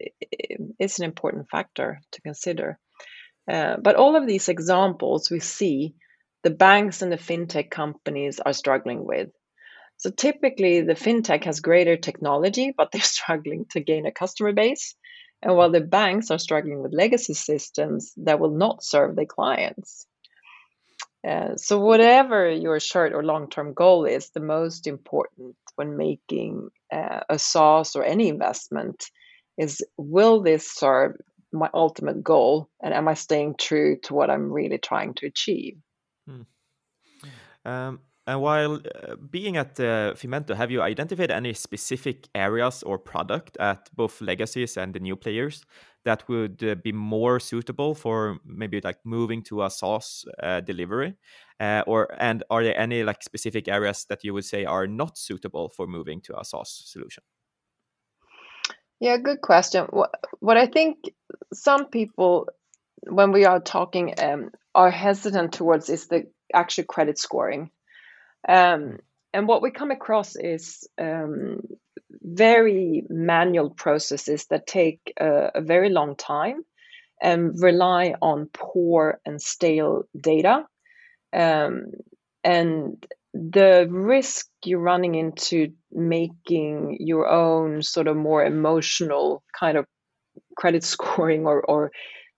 is 0.79 0.99
an 0.99 1.05
important 1.05 1.49
factor 1.51 2.01
to 2.13 2.21
consider. 2.23 2.79
Uh, 3.51 3.77
but 3.83 3.97
all 3.97 4.17
of 4.17 4.27
these 4.27 4.49
examples 4.49 5.31
we 5.31 5.41
see 5.41 5.95
the 6.43 6.51
banks 6.51 7.03
and 7.03 7.11
the 7.11 7.17
fintech 7.17 7.71
companies 7.71 8.41
are 8.41 8.53
struggling 8.53 9.05
with. 9.05 9.31
So 10.05 10.11
typically, 10.11 10.83
the 10.83 10.93
fintech 10.93 11.45
has 11.45 11.61
greater 11.61 11.97
technology, 11.97 12.75
but 12.77 12.93
they're 12.93 13.01
struggling 13.17 13.65
to 13.71 13.81
gain 13.81 14.05
a 14.05 14.13
customer 14.13 14.53
base. 14.53 14.95
And 15.41 15.57
while 15.57 15.71
the 15.71 15.81
banks 15.81 16.31
are 16.31 16.39
struggling 16.39 16.83
with 16.83 16.93
legacy 16.93 17.33
systems 17.33 18.13
that 18.19 18.39
will 18.39 18.51
not 18.51 18.85
serve 18.85 19.17
their 19.17 19.25
clients. 19.25 20.07
Uh, 21.27 21.57
so, 21.57 21.81
whatever 21.81 22.51
your 22.51 22.79
short 22.81 23.15
or 23.15 23.25
long 23.25 23.49
term 23.49 23.73
goal 23.73 24.05
is, 24.05 24.29
the 24.29 24.41
most 24.41 24.87
important 24.87 25.57
when 25.77 25.97
making 25.97 26.69
uh, 26.93 27.21
a 27.31 27.39
SaaS 27.39 27.97
or 27.97 28.05
any 28.05 28.29
investment 28.29 29.07
is 29.57 29.81
will 29.97 30.43
this 30.43 30.71
serve 30.71 31.17
my 31.51 31.71
ultimate 31.73 32.23
goal? 32.23 32.69
And 32.83 32.93
am 32.93 33.09
I 33.09 33.15
staying 33.15 33.55
true 33.59 33.97
to 34.03 34.13
what 34.13 34.29
I'm 34.29 34.53
really 34.53 34.77
trying 34.77 35.15
to 35.15 35.27
achieve? 35.27 35.79
Hmm. 36.29 36.43
Um, 37.65 38.01
and 38.27 38.41
while 38.41 38.75
uh, 38.77 39.17
being 39.31 39.57
at 39.57 39.79
uh, 39.79 40.15
Fimento, 40.15 40.57
have 40.57 40.71
you 40.71 40.81
identified 40.81 41.31
any 41.31 41.53
specific 41.53 42.29
areas 42.35 42.83
or 42.83 42.99
product 42.99 43.57
at 43.59 43.91
both 43.95 44.21
legacies 44.23 44.77
and 44.77 44.95
the 44.95 45.01
new 45.01 45.15
players 45.15 45.63
that 46.05 46.27
would 46.29 46.63
uh, 46.65 46.75
be 46.77 46.93
more 46.93 47.39
suitable 47.39 47.95
for 47.95 48.39
maybe 48.47 48.81
like 48.83 48.99
moving 49.05 49.43
to 49.43 49.63
a 49.63 49.71
SaaS 49.71 50.25
uh, 50.43 50.61
delivery? 50.61 51.15
Uh, 51.61 51.83
or 51.87 52.09
and 52.19 52.43
are 52.51 52.65
there 52.65 52.79
any 52.79 53.05
like 53.05 53.23
specific 53.23 53.69
areas 53.69 54.07
that 54.09 54.25
you 54.25 54.33
would 54.33 54.45
say 54.45 54.65
are 54.65 54.87
not 54.87 55.19
suitable 55.19 55.69
for 55.69 55.87
moving 55.87 56.21
to 56.23 56.39
a 56.39 56.45
SaaS 56.45 56.83
solution? 56.87 57.23
Yeah, 59.01 59.19
good 59.19 59.43
question. 59.43 59.87
What, 59.91 60.15
what 60.41 60.57
I 60.57 60.67
think 60.67 60.97
some 61.53 61.87
people, 61.87 62.49
when 63.03 63.33
we 63.33 63.45
are 63.45 63.61
talking, 63.61 64.15
um, 64.19 64.51
are 64.75 64.91
hesitant 64.91 65.53
towards 65.53 65.91
is 65.91 66.07
the 66.07 66.27
actual 66.55 66.85
credit 66.85 67.19
scoring. 67.19 67.71
Um, 68.49 68.99
and 69.33 69.49
what 69.49 69.63
we 69.63 69.71
come 69.71 69.91
across 69.91 70.37
is 70.37 70.87
um, 70.99 71.61
very 72.23 73.05
manual 73.09 73.71
processes 73.71 74.47
that 74.51 74.67
take 74.67 75.13
a, 75.19 75.51
a, 75.57 75.61
very 75.61 75.91
long 75.91 76.15
time 76.15 76.65
and 77.21 77.61
rely 77.61 78.15
on 78.23 78.49
poor 78.53 79.19
and 79.25 79.41
stale 79.41 80.05
data. 80.19 80.67
Um, 81.33 81.87
and 82.45 83.05
the 83.33 83.89
risk 83.91 84.47
you're 84.65 84.79
running 84.79 85.17
into 85.17 85.73
making 85.91 86.99
your 87.01 87.27
own 87.27 87.83
sort 87.83 88.07
of 88.07 88.17
more 88.17 88.45
emotional 88.45 89.43
kind 89.59 89.77
of 89.77 89.87
credit 90.57 90.85
scoring 90.95 91.47
or, 91.47 91.63
or 91.63 91.91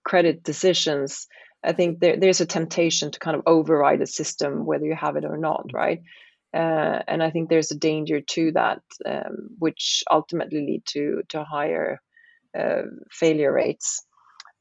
credit 0.05 0.43
decisions 0.43 1.27
I 1.65 1.73
think 1.73 2.01
there, 2.01 2.17
there's 2.17 2.41
a 2.41 2.47
temptation 2.47 3.11
to 3.11 3.19
kind 3.19 3.37
of 3.37 3.43
override 3.47 4.01
a 4.03 4.07
system 4.07 4.65
whether 4.67 4.85
you 4.85 4.95
have 4.95 5.17
it 5.17 5.25
or 5.25 5.37
not, 5.37 5.69
mm-hmm. 5.69 5.77
right? 5.77 6.03
Uh, 6.55 7.03
and 7.07 7.23
I 7.23 7.31
think 7.31 7.49
there's 7.49 7.71
a 7.71 7.79
danger 7.79 8.21
to 8.21 8.53
that, 8.53 8.81
um, 9.05 9.51
which 9.59 10.05
ultimately 10.11 10.61
lead 10.61 10.83
to 10.87 11.23
to 11.31 11.45
higher 11.45 12.01
uh, 12.59 12.83
failure 13.11 13.53
rates. 13.53 14.03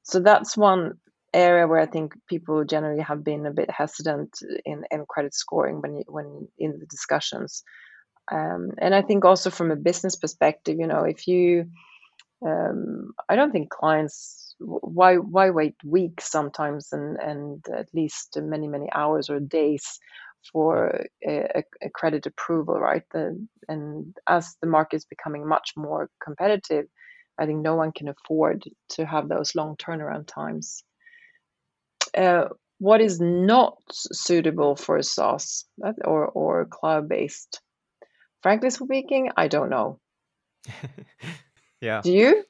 So 0.03 0.19
that's 0.19 0.57
one 0.57 0.93
area 1.33 1.67
where 1.67 1.79
I 1.79 1.85
think 1.85 2.13
people 2.27 2.63
generally 2.65 3.01
have 3.01 3.23
been 3.23 3.45
a 3.45 3.51
bit 3.51 3.69
hesitant 3.69 4.39
in, 4.65 4.83
in 4.91 5.05
credit 5.07 5.33
scoring 5.33 5.81
when 5.81 5.97
you, 5.97 6.03
when 6.07 6.47
in 6.57 6.79
the 6.79 6.85
discussions. 6.85 7.63
Um, 8.31 8.71
and 8.77 8.95
I 8.95 9.01
think 9.01 9.25
also 9.25 9.49
from 9.49 9.71
a 9.71 9.75
business 9.75 10.15
perspective, 10.15 10.77
you 10.79 10.87
know, 10.87 11.03
if 11.03 11.27
you, 11.27 11.69
um, 12.45 13.13
I 13.29 13.35
don't 13.35 13.51
think 13.51 13.69
clients 13.69 14.44
why 14.59 15.17
why 15.17 15.49
wait 15.49 15.75
weeks 15.83 16.31
sometimes 16.31 16.89
and 16.91 17.17
and 17.19 17.65
at 17.69 17.87
least 17.93 18.37
many 18.41 18.67
many 18.67 18.87
hours 18.93 19.29
or 19.29 19.39
days 19.39 19.99
for 20.53 21.05
a, 21.27 21.63
a 21.81 21.89
credit 21.89 22.25
approval 22.25 22.79
right? 22.79 23.03
The, 23.11 23.47
and 23.67 24.15
as 24.27 24.55
the 24.61 24.67
market 24.67 24.97
is 24.97 25.05
becoming 25.05 25.47
much 25.47 25.71
more 25.75 26.09
competitive 26.23 26.85
i 27.39 27.45
think 27.45 27.61
no 27.61 27.75
one 27.75 27.91
can 27.91 28.07
afford 28.07 28.63
to 28.89 29.05
have 29.05 29.27
those 29.27 29.55
long 29.55 29.75
turnaround 29.75 30.27
times. 30.27 30.83
Uh, 32.15 32.47
what 32.77 33.01
is 33.01 33.19
not 33.19 33.77
suitable 33.91 34.75
for 34.75 34.97
a 34.97 35.03
SaaS 35.03 35.65
or 36.03 36.27
or 36.27 36.65
cloud 36.65 37.09
based 37.09 37.61
frankly 38.41 38.69
speaking 38.69 39.31
i 39.35 39.47
don't 39.47 39.69
know. 39.69 39.99
Yeah. 41.81 42.01
Do 42.01 42.11
you 42.11 42.43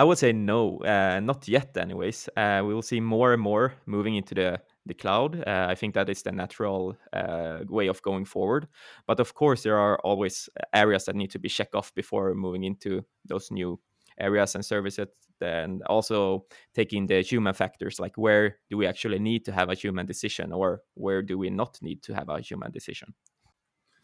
I 0.00 0.04
would 0.04 0.16
say 0.16 0.32
no, 0.32 0.78
uh, 0.78 1.20
not 1.20 1.46
yet. 1.46 1.76
Anyways, 1.76 2.30
uh, 2.34 2.62
we 2.64 2.72
will 2.72 2.80
see 2.82 3.00
more 3.00 3.34
and 3.34 3.42
more 3.42 3.74
moving 3.86 4.16
into 4.16 4.34
the 4.34 4.60
the 4.86 4.94
cloud. 4.94 5.36
Uh, 5.46 5.66
I 5.68 5.74
think 5.74 5.94
that 5.94 6.08
is 6.08 6.22
the 6.22 6.32
natural 6.32 6.96
uh, 7.12 7.58
way 7.68 7.88
of 7.88 8.00
going 8.02 8.24
forward. 8.24 8.66
But 9.06 9.20
of 9.20 9.34
course, 9.34 9.62
there 9.62 9.76
are 9.78 9.98
always 10.02 10.48
areas 10.72 11.04
that 11.04 11.16
need 11.16 11.30
to 11.32 11.38
be 11.38 11.50
checked 11.50 11.74
off 11.74 11.94
before 11.94 12.34
moving 12.34 12.64
into 12.64 13.04
those 13.28 13.50
new 13.50 13.78
areas 14.18 14.54
and 14.54 14.64
services. 14.64 15.08
And 15.42 15.82
also 15.82 16.46
taking 16.74 17.06
the 17.06 17.20
human 17.22 17.54
factors, 17.54 18.00
like 18.00 18.16
where 18.16 18.56
do 18.70 18.78
we 18.78 18.86
actually 18.86 19.18
need 19.18 19.44
to 19.46 19.52
have 19.52 19.70
a 19.70 19.74
human 19.74 20.06
decision, 20.06 20.52
or 20.52 20.82
where 20.94 21.22
do 21.22 21.36
we 21.38 21.50
not 21.50 21.78
need 21.82 22.02
to 22.04 22.14
have 22.14 22.28
a 22.30 22.40
human 22.40 22.72
decision? 22.72 23.14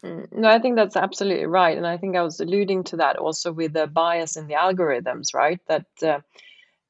Mm, 0.03 0.31
no, 0.31 0.47
I 0.49 0.59
think 0.59 0.75
that's 0.75 0.95
absolutely 0.95 1.45
right. 1.45 1.77
And 1.77 1.87
I 1.87 1.97
think 1.97 2.15
I 2.15 2.21
was 2.21 2.39
alluding 2.39 2.83
to 2.85 2.97
that 2.97 3.17
also 3.17 3.51
with 3.51 3.73
the 3.73 3.87
bias 3.87 4.37
in 4.37 4.47
the 4.47 4.53
algorithms, 4.55 5.33
right? 5.33 5.59
That 5.67 5.85
uh, 6.03 6.19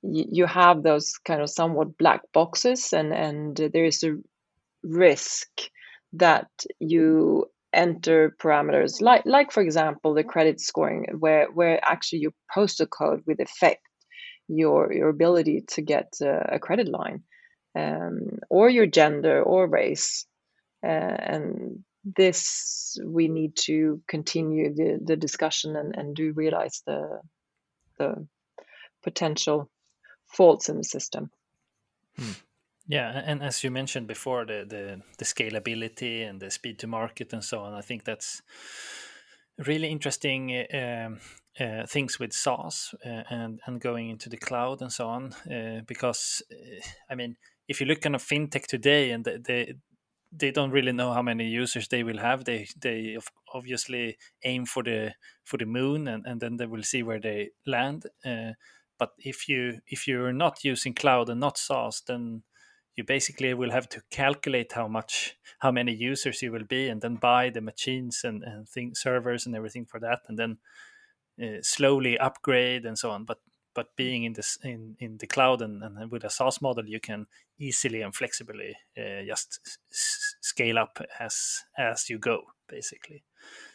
y- 0.03 0.27
you 0.31 0.45
have 0.47 0.83
those 0.83 1.17
kind 1.25 1.41
of 1.41 1.49
somewhat 1.49 1.97
black 1.97 2.21
boxes, 2.33 2.93
and, 2.93 3.13
and 3.13 3.57
there 3.57 3.85
is 3.85 4.03
a 4.03 4.17
risk 4.83 5.49
that 6.13 6.49
you 6.79 7.47
enter 7.73 8.35
parameters 8.41 9.01
like 9.01 9.23
like 9.25 9.51
for 9.51 9.61
example 9.61 10.13
the 10.13 10.23
credit 10.23 10.59
scoring 10.61 11.05
where 11.19 11.47
where 11.53 11.79
actually 11.83 12.19
your 12.19 12.31
postal 12.53 12.87
code 12.87 13.21
will 13.27 13.35
affect 13.39 13.81
your 14.47 14.91
your 14.93 15.09
ability 15.09 15.63
to 15.67 15.81
get 15.81 16.13
uh, 16.21 16.43
a 16.49 16.59
credit 16.59 16.87
line 16.87 17.23
um, 17.75 18.39
or 18.49 18.69
your 18.69 18.85
gender 18.85 19.41
or 19.43 19.67
race 19.67 20.25
uh, 20.83 20.87
and 20.87 21.83
this 22.15 22.97
we 23.03 23.27
need 23.27 23.55
to 23.55 24.01
continue 24.07 24.73
the, 24.73 24.99
the 25.03 25.15
discussion 25.15 25.75
and, 25.75 25.95
and 25.95 26.15
do 26.15 26.31
realize 26.33 26.81
the 26.85 27.21
the 27.97 28.27
potential 29.03 29.69
faults 30.27 30.69
in 30.69 30.77
the 30.77 30.83
system. 30.83 31.31
Hmm. 32.17 32.31
Yeah, 32.87 33.21
and 33.25 33.43
as 33.43 33.63
you 33.63 33.71
mentioned 33.71 34.07
before, 34.07 34.45
the, 34.45 34.65
the 34.67 35.01
the 35.17 35.25
scalability 35.25 36.27
and 36.27 36.39
the 36.39 36.49
speed 36.49 36.79
to 36.79 36.87
market 36.87 37.33
and 37.33 37.43
so 37.43 37.59
on, 37.59 37.73
I 37.73 37.81
think 37.81 38.05
that's 38.05 38.41
really 39.65 39.89
interesting 39.89 40.65
um, 40.73 41.19
uh, 41.59 41.85
things 41.85 42.19
with 42.19 42.31
SaaS 42.31 42.95
uh, 43.05 43.23
and 43.29 43.59
and 43.65 43.81
going 43.81 44.09
into 44.09 44.29
the 44.29 44.37
cloud 44.37 44.81
and 44.81 44.91
so 44.91 45.07
on. 45.07 45.33
Uh, 45.51 45.81
because 45.85 46.41
uh, 46.51 46.79
I 47.09 47.15
mean, 47.15 47.35
if 47.67 47.81
you 47.81 47.87
look 47.87 48.01
kind 48.01 48.15
of 48.15 48.23
fintech 48.23 48.67
today 48.67 49.11
and 49.11 49.25
the, 49.25 49.39
the 49.45 49.75
they 50.31 50.51
don't 50.51 50.71
really 50.71 50.91
know 50.91 51.13
how 51.13 51.21
many 51.21 51.47
users 51.47 51.87
they 51.87 52.03
will 52.03 52.17
have. 52.17 52.45
They 52.45 52.67
they 52.79 53.17
obviously 53.53 54.17
aim 54.43 54.65
for 54.65 54.83
the 54.83 55.13
for 55.43 55.57
the 55.57 55.65
moon, 55.65 56.07
and, 56.07 56.25
and 56.25 56.41
then 56.41 56.57
they 56.57 56.65
will 56.65 56.83
see 56.83 57.03
where 57.03 57.19
they 57.19 57.51
land. 57.65 58.05
Uh, 58.25 58.53
but 58.99 59.11
if 59.17 59.47
you 59.47 59.79
if 59.87 60.07
you're 60.07 60.33
not 60.33 60.63
using 60.63 60.93
cloud 60.93 61.29
and 61.29 61.39
not 61.39 61.57
SaaS, 61.57 62.01
then 62.05 62.43
you 62.95 63.03
basically 63.03 63.53
will 63.53 63.71
have 63.71 63.87
to 63.89 64.01
calculate 64.09 64.73
how 64.73 64.87
much 64.87 65.37
how 65.59 65.71
many 65.71 65.93
users 65.93 66.41
you 66.41 66.51
will 66.51 66.65
be, 66.65 66.89
and 66.89 67.01
then 67.01 67.15
buy 67.15 67.49
the 67.49 67.61
machines 67.61 68.21
and 68.23 68.43
and 68.43 68.67
things, 68.67 68.99
servers 68.99 69.45
and 69.45 69.55
everything 69.55 69.85
for 69.85 69.99
that, 69.99 70.19
and 70.27 70.37
then 70.37 70.57
uh, 71.41 71.61
slowly 71.61 72.17
upgrade 72.17 72.85
and 72.85 72.97
so 72.97 73.11
on. 73.11 73.23
But 73.23 73.39
but 73.77 73.95
being 73.95 74.23
in 74.23 74.33
this 74.33 74.57
in, 74.63 74.95
in 74.99 75.17
the 75.17 75.27
cloud 75.27 75.61
and, 75.61 75.83
and 75.83 76.11
with 76.11 76.23
a 76.23 76.31
SaaS 76.31 76.61
model, 76.63 76.87
you 76.87 76.99
can 76.99 77.27
easily 77.59 78.01
and 78.01 78.15
flexibly 78.15 78.75
uh, 78.97 79.21
just 79.23 79.59
s- 79.91 80.35
scale 80.41 80.79
up 80.79 80.99
as 81.19 81.63
as 81.77 82.09
you 82.09 82.17
go, 82.17 82.41
basically. 82.67 83.23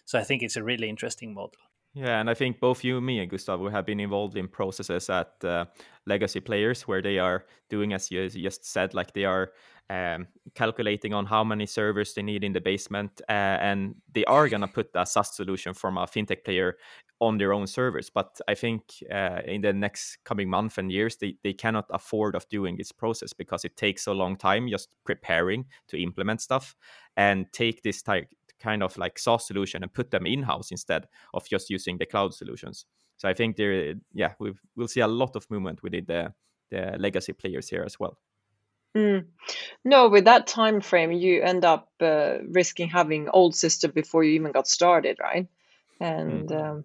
So 0.05 0.19
I 0.19 0.25
think 0.25 0.43
it's 0.43 0.57
a 0.57 0.65
really 0.65 0.89
interesting 0.89 1.33
model. 1.33 1.61
Yeah, 1.95 2.19
and 2.19 2.29
I 2.29 2.35
think 2.35 2.59
both 2.59 2.83
you, 2.83 2.97
and 2.97 3.07
me, 3.07 3.21
and 3.21 3.31
Gustavo 3.31 3.69
have 3.69 3.87
been 3.87 4.01
involved 4.01 4.37
in 4.37 4.49
processes 4.49 5.09
at 5.09 5.33
uh, 5.45 5.67
legacy 6.07 6.41
players 6.41 6.89
where 6.89 7.03
they 7.03 7.19
are 7.19 7.45
doing, 7.71 7.93
as 7.93 8.11
you 8.11 8.29
just 8.29 8.65
said, 8.65 8.95
like 8.95 9.13
they 9.13 9.25
are 9.25 9.53
um, 9.91 10.27
calculating 10.55 11.15
on 11.15 11.27
how 11.27 11.45
many 11.45 11.67
servers 11.67 12.15
they 12.15 12.23
need 12.23 12.43
in 12.43 12.53
the 12.53 12.61
basement, 12.61 13.21
uh, 13.29 13.59
and 13.61 13.95
they 14.13 14.25
are 14.25 14.49
gonna 14.49 14.67
put 14.67 14.89
a 14.95 15.07
SaaS 15.07 15.37
solution 15.37 15.75
from 15.75 15.99
a 15.99 16.07
fintech 16.07 16.45
player 16.45 16.77
on 17.23 17.39
their 17.39 17.53
own 17.53 17.69
servers. 17.69 18.11
But 18.11 18.41
I 18.49 18.55
think 18.55 18.83
uh, 19.11 19.41
in 19.45 19.63
the 19.63 19.73
next 19.73 20.19
coming 20.25 20.51
month 20.51 20.77
and 20.77 20.91
years, 20.91 21.17
they, 21.17 21.37
they 21.45 21.53
cannot 21.53 21.87
afford 21.91 22.35
of 22.35 22.49
doing 22.49 22.77
this 22.77 22.91
process 22.91 23.33
because 23.33 23.65
it 23.65 23.77
takes 23.77 24.09
a 24.09 24.13
long 24.13 24.37
time 24.37 24.69
just 24.69 24.89
preparing 25.05 25.67
to 25.87 26.03
implement 26.03 26.41
stuff 26.41 26.75
and 27.17 27.47
take 27.53 27.83
this 27.83 28.03
type 28.03 28.29
kind 28.59 28.83
of 28.83 28.99
like 28.99 29.19
SaaS 29.19 29.47
solution 29.47 29.83
and 29.83 29.93
put 29.93 30.11
them 30.11 30.27
in 30.27 30.43
house 30.43 30.73
instead 30.73 31.07
of 31.33 31.49
just 31.49 31.71
using 31.71 31.99
the 31.99 32.07
cloud 32.07 32.35
solutions. 32.35 32.87
So 33.19 33.29
I 33.29 33.35
think 33.35 33.57
there, 33.57 33.95
yeah, 34.13 34.33
we 34.41 34.53
will 34.75 34.89
see 34.89 35.01
a 35.01 35.07
lot 35.07 35.37
of 35.37 35.49
movement 35.49 35.83
within 35.83 36.05
the 36.07 36.35
the 36.71 36.97
legacy 36.99 37.35
players 37.35 37.69
here 37.69 37.83
as 37.85 38.01
well. 38.01 38.19
Mm. 38.97 39.27
No, 39.85 40.09
with 40.09 40.25
that 40.25 40.47
time 40.47 40.81
frame, 40.81 41.13
you 41.13 41.43
end 41.43 41.65
up 41.65 41.89
uh, 42.01 42.39
risking 42.49 42.89
having 42.89 43.29
old 43.29 43.55
system 43.55 43.91
before 43.91 44.25
you 44.25 44.33
even 44.33 44.53
got 44.53 44.67
started, 44.67 45.19
right? 45.21 45.49
And 46.03 46.49
mm. 46.49 46.61
um, 46.61 46.85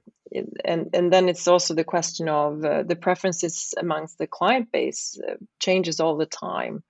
and 0.63 0.89
and 0.93 1.11
then 1.11 1.27
it's 1.27 1.47
also 1.47 1.73
the 1.73 1.83
question 1.83 2.29
of 2.29 2.63
uh, 2.63 2.83
the 2.83 2.95
preferences 2.95 3.73
amongst 3.75 4.19
the 4.19 4.27
client 4.27 4.71
base 4.71 5.19
uh, 5.27 5.37
changes 5.59 5.99
all 5.99 6.17
the 6.17 6.27
time, 6.27 6.83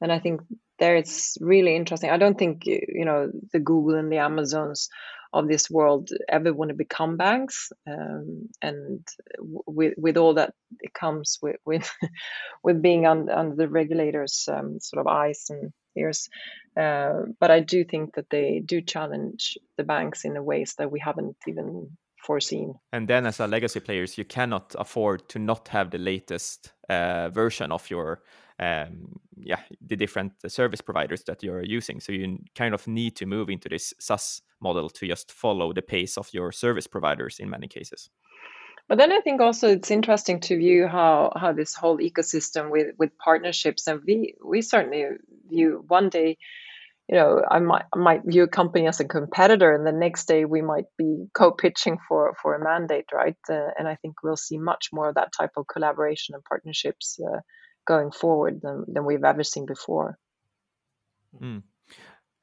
and 0.00 0.10
I 0.10 0.18
think 0.18 0.40
there 0.80 0.96
it's 0.96 1.38
really 1.40 1.76
interesting. 1.76 2.10
I 2.10 2.16
don't 2.16 2.36
think 2.36 2.66
you 2.66 3.04
know 3.04 3.30
the 3.52 3.60
Google 3.60 3.94
and 3.94 4.10
the 4.10 4.18
Amazons 4.18 4.88
of 5.32 5.46
this 5.46 5.70
world 5.70 6.10
ever 6.28 6.52
want 6.52 6.70
to 6.70 6.74
become 6.74 7.16
banks 7.16 7.70
um, 7.86 8.48
and 8.60 9.06
with 9.38 9.94
with 9.96 10.16
all 10.16 10.34
that 10.34 10.54
it 10.80 10.92
comes 10.94 11.38
with 11.40 11.56
with, 11.64 11.88
with 12.64 12.82
being 12.82 13.06
under, 13.06 13.32
under 13.32 13.54
the 13.54 13.68
regulators 13.68 14.48
um, 14.50 14.80
sort 14.80 15.00
of 15.00 15.06
eyes 15.06 15.46
and 15.50 15.72
ears 15.98 16.28
uh, 16.76 17.22
but 17.40 17.50
i 17.50 17.60
do 17.60 17.84
think 17.84 18.14
that 18.14 18.30
they 18.30 18.60
do 18.64 18.80
challenge 18.80 19.58
the 19.76 19.84
banks 19.84 20.24
in 20.24 20.36
a 20.36 20.42
ways 20.42 20.74
that 20.78 20.90
we 20.90 21.00
haven't 21.00 21.36
even 21.46 21.90
foreseen. 22.28 22.74
And 22.92 23.08
then 23.08 23.26
as 23.26 23.40
a 23.40 23.46
legacy 23.46 23.80
players 23.80 24.18
you 24.18 24.24
cannot 24.24 24.74
afford 24.78 25.28
to 25.30 25.38
not 25.38 25.68
have 25.68 25.90
the 25.90 25.98
latest 25.98 26.72
uh, 26.88 27.28
version 27.30 27.72
of 27.72 27.88
your 27.90 28.22
um, 28.60 29.20
yeah 29.36 29.60
the 29.80 29.96
different 29.96 30.32
service 30.48 30.80
providers 30.80 31.22
that 31.24 31.42
you're 31.42 31.64
using. 31.64 32.00
So 32.00 32.12
you 32.12 32.38
kind 32.54 32.74
of 32.74 32.86
need 32.86 33.16
to 33.16 33.26
move 33.26 33.48
into 33.48 33.68
this 33.68 33.94
SaaS 33.98 34.42
model 34.60 34.90
to 34.90 35.06
just 35.06 35.32
follow 35.32 35.72
the 35.72 35.82
pace 35.82 36.18
of 36.18 36.28
your 36.32 36.52
service 36.52 36.86
providers 36.86 37.38
in 37.38 37.50
many 37.50 37.68
cases 37.68 38.10
but 38.88 38.98
then 38.98 39.12
I 39.12 39.20
think 39.20 39.40
also 39.40 39.68
it's 39.68 39.90
interesting 39.90 40.40
to 40.40 40.56
view 40.56 40.86
how 40.86 41.32
how 41.36 41.52
this 41.52 41.74
whole 41.74 41.98
ecosystem 41.98 42.70
with 42.70 42.94
with 42.98 43.16
partnerships 43.18 43.86
and 43.86 44.00
we 44.06 44.34
we 44.44 44.62
certainly 44.62 45.04
view 45.48 45.84
one 45.86 46.08
day 46.08 46.38
you 47.08 47.16
know 47.16 47.42
I 47.48 47.58
might 47.58 47.84
might 47.94 48.22
view 48.24 48.44
a 48.44 48.48
company 48.48 48.86
as 48.86 49.00
a 49.00 49.04
competitor 49.04 49.74
and 49.74 49.86
the 49.86 49.92
next 49.92 50.26
day 50.26 50.44
we 50.44 50.62
might 50.62 50.86
be 50.96 51.26
co-pitching 51.34 51.98
for 52.08 52.34
for 52.40 52.54
a 52.54 52.64
mandate 52.64 53.06
right 53.12 53.36
uh, 53.50 53.68
and 53.78 53.86
I 53.86 53.96
think 53.96 54.22
we'll 54.22 54.36
see 54.36 54.58
much 54.58 54.88
more 54.92 55.10
of 55.10 55.14
that 55.16 55.32
type 55.38 55.52
of 55.56 55.66
collaboration 55.66 56.34
and 56.34 56.44
partnerships 56.44 57.18
uh, 57.20 57.40
going 57.88 58.10
forward 58.10 58.60
than, 58.62 58.84
than 58.86 59.06
we've 59.06 59.24
ever 59.24 59.42
seen 59.42 59.64
before. 59.64 60.18
Mm. 61.42 61.62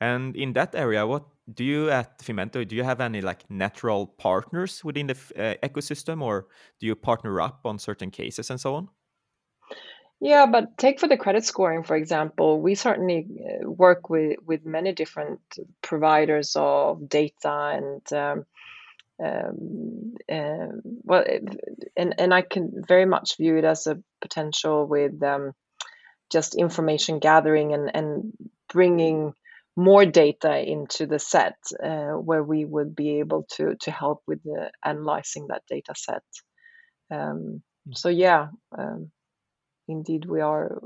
And 0.01 0.35
in 0.35 0.53
that 0.53 0.75
area, 0.75 1.07
what 1.07 1.25
do 1.53 1.63
you 1.63 1.89
at 1.89 2.19
Fimento? 2.19 2.67
Do 2.67 2.75
you 2.75 2.83
have 2.83 2.99
any 2.99 3.21
like 3.21 3.49
natural 3.49 4.07
partners 4.07 4.83
within 4.83 5.07
the 5.07 5.13
uh, 5.13 5.67
ecosystem, 5.67 6.21
or 6.21 6.47
do 6.79 6.87
you 6.87 6.95
partner 6.95 7.39
up 7.39 7.61
on 7.65 7.79
certain 7.79 8.11
cases 8.11 8.49
and 8.49 8.59
so 8.59 8.75
on? 8.75 8.89
Yeah, 10.21 10.45
but 10.45 10.77
take 10.77 10.99
for 10.99 11.07
the 11.07 11.17
credit 11.17 11.45
scoring, 11.45 11.83
for 11.83 11.95
example, 11.95 12.61
we 12.61 12.75
certainly 12.75 13.27
uh, 13.39 13.69
work 13.69 14.09
with 14.09 14.39
with 14.45 14.65
many 14.65 14.93
different 14.93 15.39
providers 15.81 16.55
of 16.55 17.07
data 17.07 17.73
and 17.75 18.13
um, 18.13 18.45
um, 19.23 20.15
uh, 20.29 20.67
well, 21.03 21.23
and 21.95 22.15
and 22.17 22.33
I 22.33 22.41
can 22.41 22.83
very 22.87 23.05
much 23.05 23.37
view 23.37 23.57
it 23.57 23.65
as 23.65 23.87
a 23.87 24.01
potential 24.21 24.85
with 24.85 25.21
um, 25.23 25.53
just 26.29 26.55
information 26.55 27.19
gathering 27.19 27.73
and 27.73 27.95
and 27.95 28.33
bringing 28.67 29.33
more 29.75 30.05
data 30.05 30.57
into 30.57 31.05
the 31.05 31.19
set 31.19 31.57
uh, 31.83 32.13
where 32.13 32.43
we 32.43 32.65
would 32.65 32.95
be 32.95 33.19
able 33.19 33.45
to 33.51 33.75
to 33.81 33.91
help 33.91 34.21
with 34.27 34.41
the 34.43 34.71
analyzing 34.83 35.47
that 35.49 35.63
data 35.69 35.93
set. 35.95 36.23
Um, 37.11 37.61
mm. 37.87 37.97
so 37.97 38.09
yeah, 38.09 38.47
um, 38.77 39.11
indeed 39.87 40.25
we 40.25 40.41
are 40.41 40.81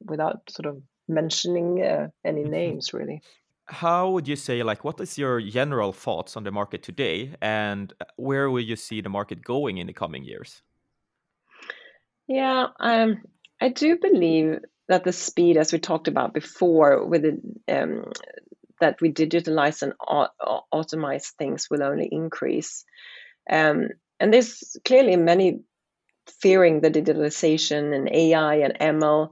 without 0.00 0.42
sort 0.50 0.66
of 0.66 0.82
mentioning 1.08 1.82
uh, 1.82 2.08
any 2.24 2.44
names 2.44 2.92
really 2.92 3.22
how 3.68 4.10
would 4.10 4.26
you 4.26 4.36
say 4.36 4.62
like 4.62 4.84
what 4.84 5.00
is 5.00 5.18
your 5.18 5.40
general 5.40 5.92
thoughts 5.92 6.36
on 6.36 6.44
the 6.44 6.50
market 6.50 6.82
today 6.82 7.34
and 7.40 7.92
uh, 8.00 8.04
where 8.16 8.50
will 8.50 8.62
you 8.62 8.76
see 8.76 9.00
the 9.00 9.08
market 9.08 9.42
going 9.42 9.78
in 9.78 9.86
the 9.86 9.92
coming 9.92 10.24
years 10.24 10.62
yeah 12.26 12.66
um, 12.80 13.20
i 13.60 13.68
do 13.68 13.96
believe 13.98 14.58
that 14.88 15.04
the 15.04 15.12
speed 15.12 15.56
as 15.56 15.72
we 15.72 15.78
talked 15.78 16.08
about 16.08 16.34
before 16.34 17.06
with 17.06 17.22
the, 17.22 17.40
um, 17.68 18.04
that 18.80 19.00
we 19.00 19.12
digitalize 19.12 19.82
and 19.82 19.92
automate 20.72 21.26
things 21.38 21.68
will 21.70 21.82
only 21.82 22.08
increase 22.10 22.84
um, 23.50 23.88
and 24.20 24.32
there's 24.32 24.76
clearly 24.84 25.16
many 25.16 25.60
fearing 26.40 26.80
the 26.80 26.90
digitalization 26.90 27.94
and 27.94 28.10
ai 28.12 28.56
and 28.56 28.78
ml 28.78 29.30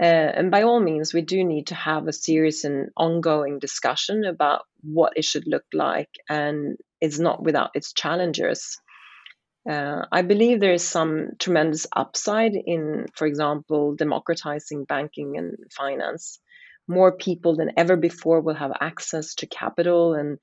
uh, 0.00 0.04
and 0.04 0.50
by 0.50 0.62
all 0.62 0.80
means, 0.80 1.12
we 1.12 1.20
do 1.20 1.44
need 1.44 1.66
to 1.66 1.74
have 1.74 2.08
a 2.08 2.12
serious 2.12 2.64
and 2.64 2.88
ongoing 2.96 3.58
discussion 3.58 4.24
about 4.24 4.62
what 4.82 5.12
it 5.16 5.24
should 5.24 5.46
look 5.46 5.64
like, 5.74 6.08
and 6.28 6.78
it's 7.00 7.18
not 7.18 7.42
without 7.42 7.70
its 7.74 7.92
challenges. 7.92 8.78
Uh, 9.68 10.04
I 10.10 10.22
believe 10.22 10.58
there 10.58 10.72
is 10.72 10.82
some 10.82 11.30
tremendous 11.38 11.86
upside 11.94 12.52
in, 12.54 13.06
for 13.14 13.26
example, 13.26 13.94
democratizing 13.94 14.84
banking 14.84 15.36
and 15.36 15.56
finance. 15.70 16.40
More 16.88 17.16
people 17.16 17.56
than 17.56 17.72
ever 17.76 17.96
before 17.96 18.40
will 18.40 18.54
have 18.56 18.72
access 18.80 19.36
to 19.36 19.46
capital 19.46 20.14
and 20.14 20.38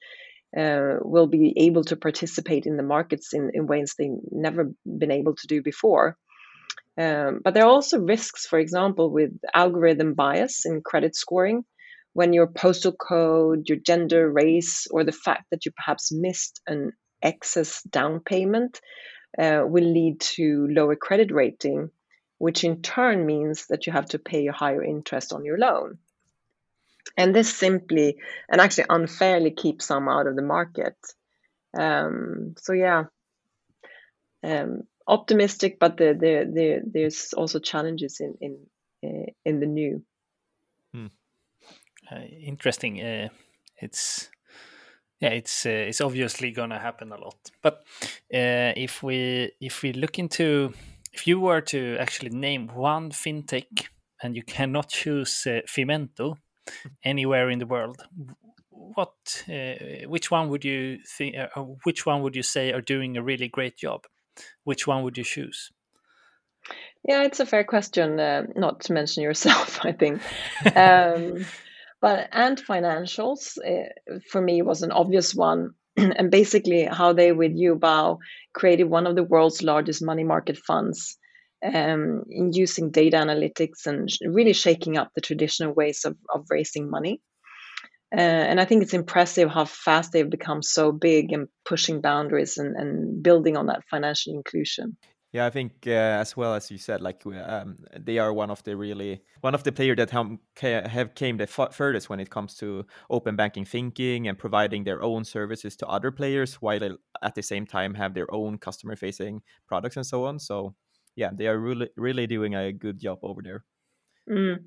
uh, 0.58 1.00
will 1.02 1.28
be 1.28 1.54
able 1.58 1.84
to 1.84 1.98
participate 1.98 2.66
in 2.66 2.78
the 2.78 2.84
markets 2.84 3.34
in, 3.34 3.52
in 3.54 3.68
ways 3.68 3.96
they've 3.98 4.10
never 4.32 4.72
been 4.86 5.12
able 5.12 5.36
to 5.36 5.48
do 5.48 5.62
before. 5.62 6.18
Um, 6.98 7.42
but 7.44 7.54
there 7.54 7.64
are 7.64 7.70
also 7.70 8.00
risks, 8.00 8.46
for 8.46 8.58
example, 8.58 9.12
with 9.12 9.32
algorithm 9.54 10.14
bias 10.14 10.66
in 10.66 10.82
credit 10.82 11.16
scoring, 11.16 11.64
when 12.14 12.34
your 12.34 12.48
postal 12.48 12.94
code, 12.94 13.70
your 13.70 13.78
gender, 13.78 14.30
race, 14.32 14.88
or 14.92 15.04
the 15.04 15.12
fact 15.12 15.44
that 15.52 15.66
you 15.66 15.72
perhaps 15.76 16.12
missed 16.12 16.62
an 16.68 16.94
excess 17.22 17.84
down 17.84 18.20
payment 18.20 18.82
uh, 19.38 19.64
will 19.66 19.84
lead 19.84 20.20
to 20.20 20.68
lower 20.70 20.96
credit 20.96 21.32
rating, 21.32 21.90
which 22.38 22.64
in 22.64 22.82
turn 22.82 23.26
means 23.26 23.68
that 23.68 23.86
you 23.86 23.94
have 23.94 24.06
to 24.06 24.20
pay 24.20 24.48
a 24.48 24.52
higher 24.54 24.84
interest 24.84 25.34
on 25.34 25.46
your 25.46 25.58
loan. 25.58 25.98
And 27.18 27.36
this 27.36 27.54
simply 27.54 28.18
and 28.50 28.62
actually 28.62 28.86
unfairly 28.90 29.52
keeps 29.52 29.86
some 29.86 30.08
out 30.08 30.28
of 30.28 30.36
the 30.36 30.42
market. 30.42 30.96
Um, 31.78 32.56
so, 32.58 32.74
yeah. 32.74 33.06
Um, 34.44 34.84
optimistic, 35.08 35.80
but 35.80 35.98
the, 35.98 36.14
the, 36.14 36.50
the, 36.54 36.82
there's 36.86 37.34
also 37.34 37.60
challenges 37.60 38.22
in 38.22 38.36
in 38.40 38.58
uh, 39.04 39.32
in 39.46 39.60
the 39.60 39.66
new. 39.66 40.04
Hmm. 40.94 41.08
Uh, 42.12 42.22
interesting. 42.22 43.02
Uh, 43.02 43.30
it's 43.78 44.30
yeah, 45.20 45.30
it's 45.30 45.66
uh, 45.66 45.70
it's 45.70 46.02
obviously 46.02 46.52
going 46.52 46.70
to 46.70 46.80
happen 46.80 47.12
a 47.12 47.18
lot. 47.18 47.38
But 47.62 47.84
uh, 48.34 48.74
if 48.76 49.04
we 49.04 49.52
if 49.60 49.82
we 49.84 49.94
look 49.94 50.20
into 50.20 50.74
if 51.14 51.28
you 51.28 51.40
were 51.40 51.62
to 51.62 51.98
actually 52.00 52.32
name 52.32 52.68
one 52.74 53.12
fintech 53.12 53.88
and 54.22 54.36
you 54.36 54.44
cannot 54.44 54.90
choose 54.90 55.46
uh, 55.48 55.62
Fimento 55.68 56.38
anywhere 57.04 57.50
in 57.50 57.60
the 57.60 57.66
world, 57.66 58.02
what 58.70 59.44
which 60.08 60.32
one 60.32 60.50
would 60.50 60.64
you 60.64 61.00
think? 61.18 61.36
which 61.84 62.06
one 62.06 62.22
would 62.22 62.36
you 62.36 62.44
say 62.44 62.72
are 62.72 62.82
doing 62.82 63.18
a 63.18 63.24
really 63.24 63.48
great 63.48 63.78
job? 63.78 64.06
which 64.64 64.88
one 64.88 65.04
would 65.04 65.18
you 65.18 65.24
choose? 65.24 65.72
Yeah, 67.04 67.24
it's 67.24 67.40
a 67.40 67.46
fair 67.46 67.64
question. 67.64 68.20
Uh, 68.20 68.44
not 68.56 68.82
to 68.82 68.94
mention 68.94 69.24
yourself, 69.24 69.80
I 69.86 69.92
think. 69.92 70.22
um, 70.76 71.46
but 72.02 72.30
Ant 72.32 72.62
Financials 72.66 73.58
uh, 73.58 74.20
for 74.32 74.42
me 74.42 74.62
was 74.62 74.82
an 74.82 74.92
obvious 74.92 75.36
one, 75.36 75.72
and 75.98 76.32
basically 76.32 76.86
how 76.86 77.14
they 77.14 77.32
with 77.32 77.58
Yu'e 77.58 77.80
Bao 77.80 78.18
created 78.54 78.86
one 78.86 79.08
of 79.08 79.16
the 79.16 79.24
world's 79.24 79.62
largest 79.64 80.04
money 80.04 80.24
market 80.24 80.58
funds. 80.58 81.18
Um, 81.62 82.24
using 82.30 82.90
data 82.90 83.18
analytics 83.18 83.86
and 83.86 84.08
really 84.26 84.54
shaking 84.54 84.98
up 84.98 85.12
the 85.14 85.20
traditional 85.20 85.74
ways 85.74 86.06
of, 86.06 86.16
of 86.34 86.46
raising 86.50 86.90
money. 86.90 87.22
Uh, 88.16 88.22
and 88.22 88.60
I 88.60 88.66
think 88.66 88.82
it's 88.82 88.94
impressive 88.94 89.50
how 89.50 89.66
fast 89.66 90.12
they've 90.12 90.30
become 90.30 90.64
so 90.64 90.92
big 90.92 91.32
and 91.32 91.48
pushing 91.66 92.02
boundaries 92.02 92.58
and, 92.58 92.76
and 92.76 93.22
building 93.22 93.56
on 93.56 93.68
that 93.68 93.84
financial 93.90 94.34
inclusion. 94.34 94.98
Yeah, 95.32 95.46
I 95.46 95.52
think 95.52 95.86
uh, 95.86 95.92
as 95.92 96.36
well 96.36 96.56
as 96.56 96.72
you 96.72 96.80
said, 96.80 97.02
like 97.02 97.24
um, 97.26 97.78
they 97.96 98.18
are 98.18 98.34
one 98.34 98.50
of 98.50 98.64
the 98.64 98.76
really 98.76 99.22
one 99.42 99.54
of 99.54 99.64
the 99.64 99.72
players 99.72 99.98
that 99.98 100.10
have 100.10 101.14
came 101.14 101.38
the 101.38 101.46
furthest 101.46 102.10
when 102.10 102.20
it 102.20 102.32
comes 102.32 102.56
to 102.56 102.86
open 103.12 103.36
banking 103.36 103.64
thinking 103.64 104.28
and 104.28 104.40
providing 104.40 104.86
their 104.86 105.04
own 105.04 105.24
services 105.24 105.76
to 105.78 105.88
other 105.88 106.10
players, 106.10 106.56
while 106.56 106.98
at 107.22 107.36
the 107.36 107.44
same 107.44 107.68
time 107.68 107.94
have 107.94 108.16
their 108.16 108.34
own 108.34 108.58
customer 108.58 108.96
facing 108.96 109.44
products 109.68 109.98
and 109.98 110.06
so 110.06 110.26
on. 110.26 110.40
So 110.40 110.74
yeah, 111.16 111.30
they 111.32 111.46
are 111.48 111.60
really 111.60 111.90
really 111.96 112.26
doing 112.26 112.56
a 112.56 112.74
good 112.74 113.00
job 113.00 113.20
over 113.22 113.44
there. 113.44 113.64
Mm. 114.28 114.64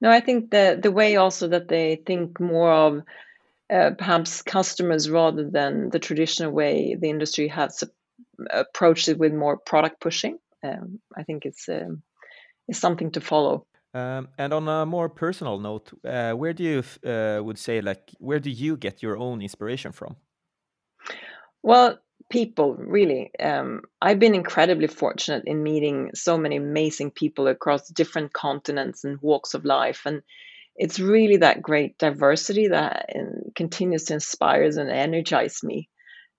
No, 0.00 0.10
I 0.10 0.18
think 0.18 0.50
the 0.50 0.76
the 0.82 0.90
way 0.90 1.14
also 1.14 1.46
that 1.48 1.68
they 1.68 2.02
think 2.04 2.40
more 2.40 2.72
of 2.72 3.02
uh, 3.70 3.90
perhaps 3.96 4.42
customers 4.42 5.08
rather 5.08 5.48
than 5.48 5.90
the 5.90 6.00
traditional 6.00 6.50
way 6.50 6.96
the 6.98 7.10
industry 7.10 7.46
has 7.48 7.84
approached 8.50 9.08
it 9.08 9.18
with 9.18 9.32
more 9.32 9.56
product 9.56 10.00
pushing. 10.00 10.38
Um, 10.64 11.00
I 11.16 11.22
think 11.22 11.44
it's 11.44 11.68
um, 11.68 12.02
it's 12.66 12.78
something 12.78 13.10
to 13.12 13.20
follow. 13.20 13.66
Um, 13.94 14.28
and 14.36 14.52
on 14.52 14.68
a 14.68 14.84
more 14.84 15.08
personal 15.08 15.58
note, 15.58 15.90
uh, 16.04 16.32
where 16.32 16.52
do 16.52 16.62
you 16.62 17.10
uh, 17.10 17.42
would 17.42 17.58
say 17.58 17.80
like 17.80 18.10
where 18.18 18.40
do 18.40 18.50
you 18.50 18.76
get 18.76 19.02
your 19.02 19.16
own 19.16 19.40
inspiration 19.40 19.92
from? 19.92 20.16
Well, 21.62 21.98
people 22.30 22.74
really. 22.76 23.30
Um, 23.40 23.82
I've 24.02 24.18
been 24.18 24.34
incredibly 24.34 24.88
fortunate 24.88 25.44
in 25.46 25.62
meeting 25.62 26.10
so 26.14 26.36
many 26.36 26.56
amazing 26.56 27.12
people 27.12 27.48
across 27.48 27.88
different 27.88 28.32
continents 28.32 29.04
and 29.04 29.18
walks 29.22 29.54
of 29.54 29.64
life, 29.64 30.02
and 30.04 30.22
it's 30.76 31.00
really 31.00 31.38
that 31.38 31.62
great 31.62 31.98
diversity 31.98 32.68
that 32.68 33.06
uh, 33.14 33.50
continues 33.56 34.04
to 34.04 34.14
inspire 34.14 34.64
and 34.64 34.90
energize 34.90 35.62
me. 35.62 35.88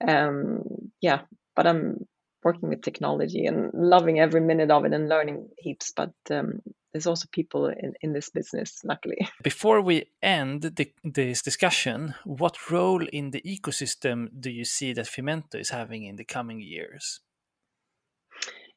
Um, 0.07 0.91
yeah, 1.01 1.21
but 1.59 1.67
I'm 1.67 2.07
working 2.41 2.69
with 2.69 2.81
technology 2.81 3.45
and 3.45 3.69
loving 3.73 4.17
every 4.17 4.39
minute 4.39 4.71
of 4.71 4.85
it 4.85 4.93
and 4.93 5.09
learning 5.09 5.49
heaps. 5.57 5.91
But 5.93 6.13
um, 6.31 6.61
there's 6.93 7.05
also 7.05 7.27
people 7.33 7.65
in, 7.65 7.95
in 8.01 8.13
this 8.13 8.29
business, 8.29 8.79
luckily. 8.85 9.27
Before 9.43 9.81
we 9.81 10.05
end 10.23 10.61
the, 10.61 10.89
this 11.03 11.41
discussion, 11.41 12.15
what 12.23 12.71
role 12.71 13.05
in 13.11 13.31
the 13.31 13.41
ecosystem 13.41 14.29
do 14.39 14.49
you 14.49 14.63
see 14.63 14.93
that 14.93 15.07
Fimento 15.07 15.55
is 15.55 15.71
having 15.71 16.05
in 16.05 16.15
the 16.15 16.23
coming 16.23 16.61
years? 16.61 17.19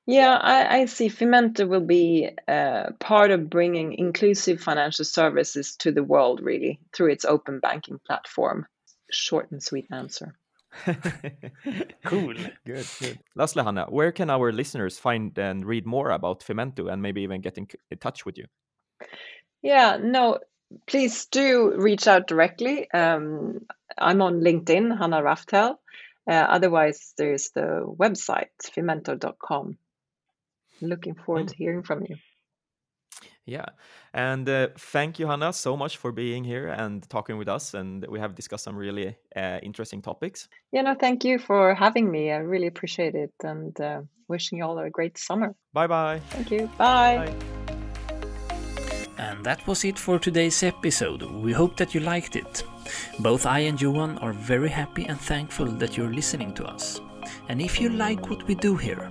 Yeah, 0.05 0.37
I, 0.43 0.79
I 0.81 0.87
see 0.87 1.09
Fimento 1.09 1.69
will 1.69 1.87
be 1.87 2.31
uh, 2.49 2.91
part 2.99 3.31
of 3.31 3.49
bringing 3.49 3.93
inclusive 3.93 4.61
financial 4.61 5.05
services 5.05 5.77
to 5.77 5.93
the 5.93 6.03
world, 6.03 6.41
really, 6.43 6.81
through 6.93 7.13
its 7.13 7.25
open 7.25 7.61
banking 7.61 8.01
platform. 8.05 8.67
Short 9.09 9.53
and 9.53 9.63
sweet 9.63 9.87
answer. 9.93 10.35
cool. 12.05 12.35
Good, 12.65 12.87
good. 13.01 13.19
Lastly, 13.35 13.63
Hanna, 13.63 13.87
where 13.89 14.13
can 14.13 14.31
our 14.31 14.53
listeners 14.53 14.99
find 14.99 15.37
and 15.39 15.65
read 15.65 15.87
more 15.87 16.11
about 16.11 16.41
Fimento 16.41 16.91
and 16.91 17.03
maybe 17.03 17.23
even 17.23 17.41
get 17.41 17.59
in, 17.59 17.69
in 17.91 17.99
touch 17.99 18.25
with 18.25 18.39
you? 18.39 18.47
Yeah, 19.63 19.99
no, 20.01 20.39
please 20.87 21.27
do 21.27 21.75
reach 21.77 22.07
out 22.07 22.27
directly. 22.27 22.91
Um, 22.91 23.67
I'm 23.99 24.23
on 24.23 24.41
LinkedIn, 24.41 24.99
Hanna 24.99 25.23
Raftel. 25.23 25.77
Uh, 26.29 26.33
otherwise, 26.33 27.15
there's 27.17 27.51
the 27.51 27.85
website, 27.87 28.51
fimento.com. 28.63 29.77
Looking 30.81 31.15
forward 31.15 31.47
mm. 31.47 31.51
to 31.51 31.57
hearing 31.57 31.83
from 31.83 32.05
you. 32.09 32.17
Yeah. 33.47 33.67
And 34.15 34.49
uh, 34.49 34.69
thank 34.79 35.19
you, 35.19 35.27
Hanna, 35.27 35.53
so 35.53 35.77
much 35.77 35.97
for 35.97 36.13
being 36.13 36.45
here 36.45 36.69
and 36.69 37.09
talking 37.09 37.39
with 37.39 37.49
us. 37.49 37.75
And 37.75 38.07
we 38.07 38.21
have 38.21 38.35
discussed 38.35 38.65
some 38.65 38.77
really 38.77 39.17
uh, 39.35 39.59
interesting 39.63 40.01
topics. 40.01 40.49
Yeah, 40.71 40.83
no, 40.83 40.95
thank 40.95 41.25
you 41.25 41.39
for 41.39 41.75
having 41.75 42.11
me. 42.11 42.31
I 42.31 42.37
really 42.37 42.69
appreciate 42.69 43.15
it 43.15 43.33
and 43.43 43.79
uh, 43.81 44.03
wishing 44.29 44.59
you 44.59 44.65
all 44.65 44.79
a 44.79 44.91
great 44.91 45.19
summer. 45.19 45.55
Bye 45.73 45.87
bye. 45.87 46.21
Thank 46.31 46.51
you. 46.51 46.71
Bye. 46.79 47.27
bye. 47.27 47.63
And 49.19 49.45
that 49.45 49.67
was 49.67 49.85
it 49.85 49.99
for 49.99 50.19
today's 50.19 50.63
episode. 50.63 51.23
We 51.23 51.53
hope 51.53 51.77
that 51.77 51.95
you 51.95 52.01
liked 52.01 52.37
it. 52.37 52.65
Both 53.21 53.47
I 53.47 53.61
and 53.61 53.81
Johan 53.81 54.19
are 54.19 54.33
very 54.33 54.69
happy 54.69 55.05
and 55.07 55.21
thankful 55.21 55.67
that 55.67 55.97
you're 55.97 56.13
listening 56.13 56.55
to 56.55 56.65
us. 56.65 57.01
And 57.49 57.61
if 57.61 57.81
you 57.81 57.89
like 57.89 58.29
what 58.29 58.47
we 58.49 58.55
do 58.55 58.77
here, 58.77 59.11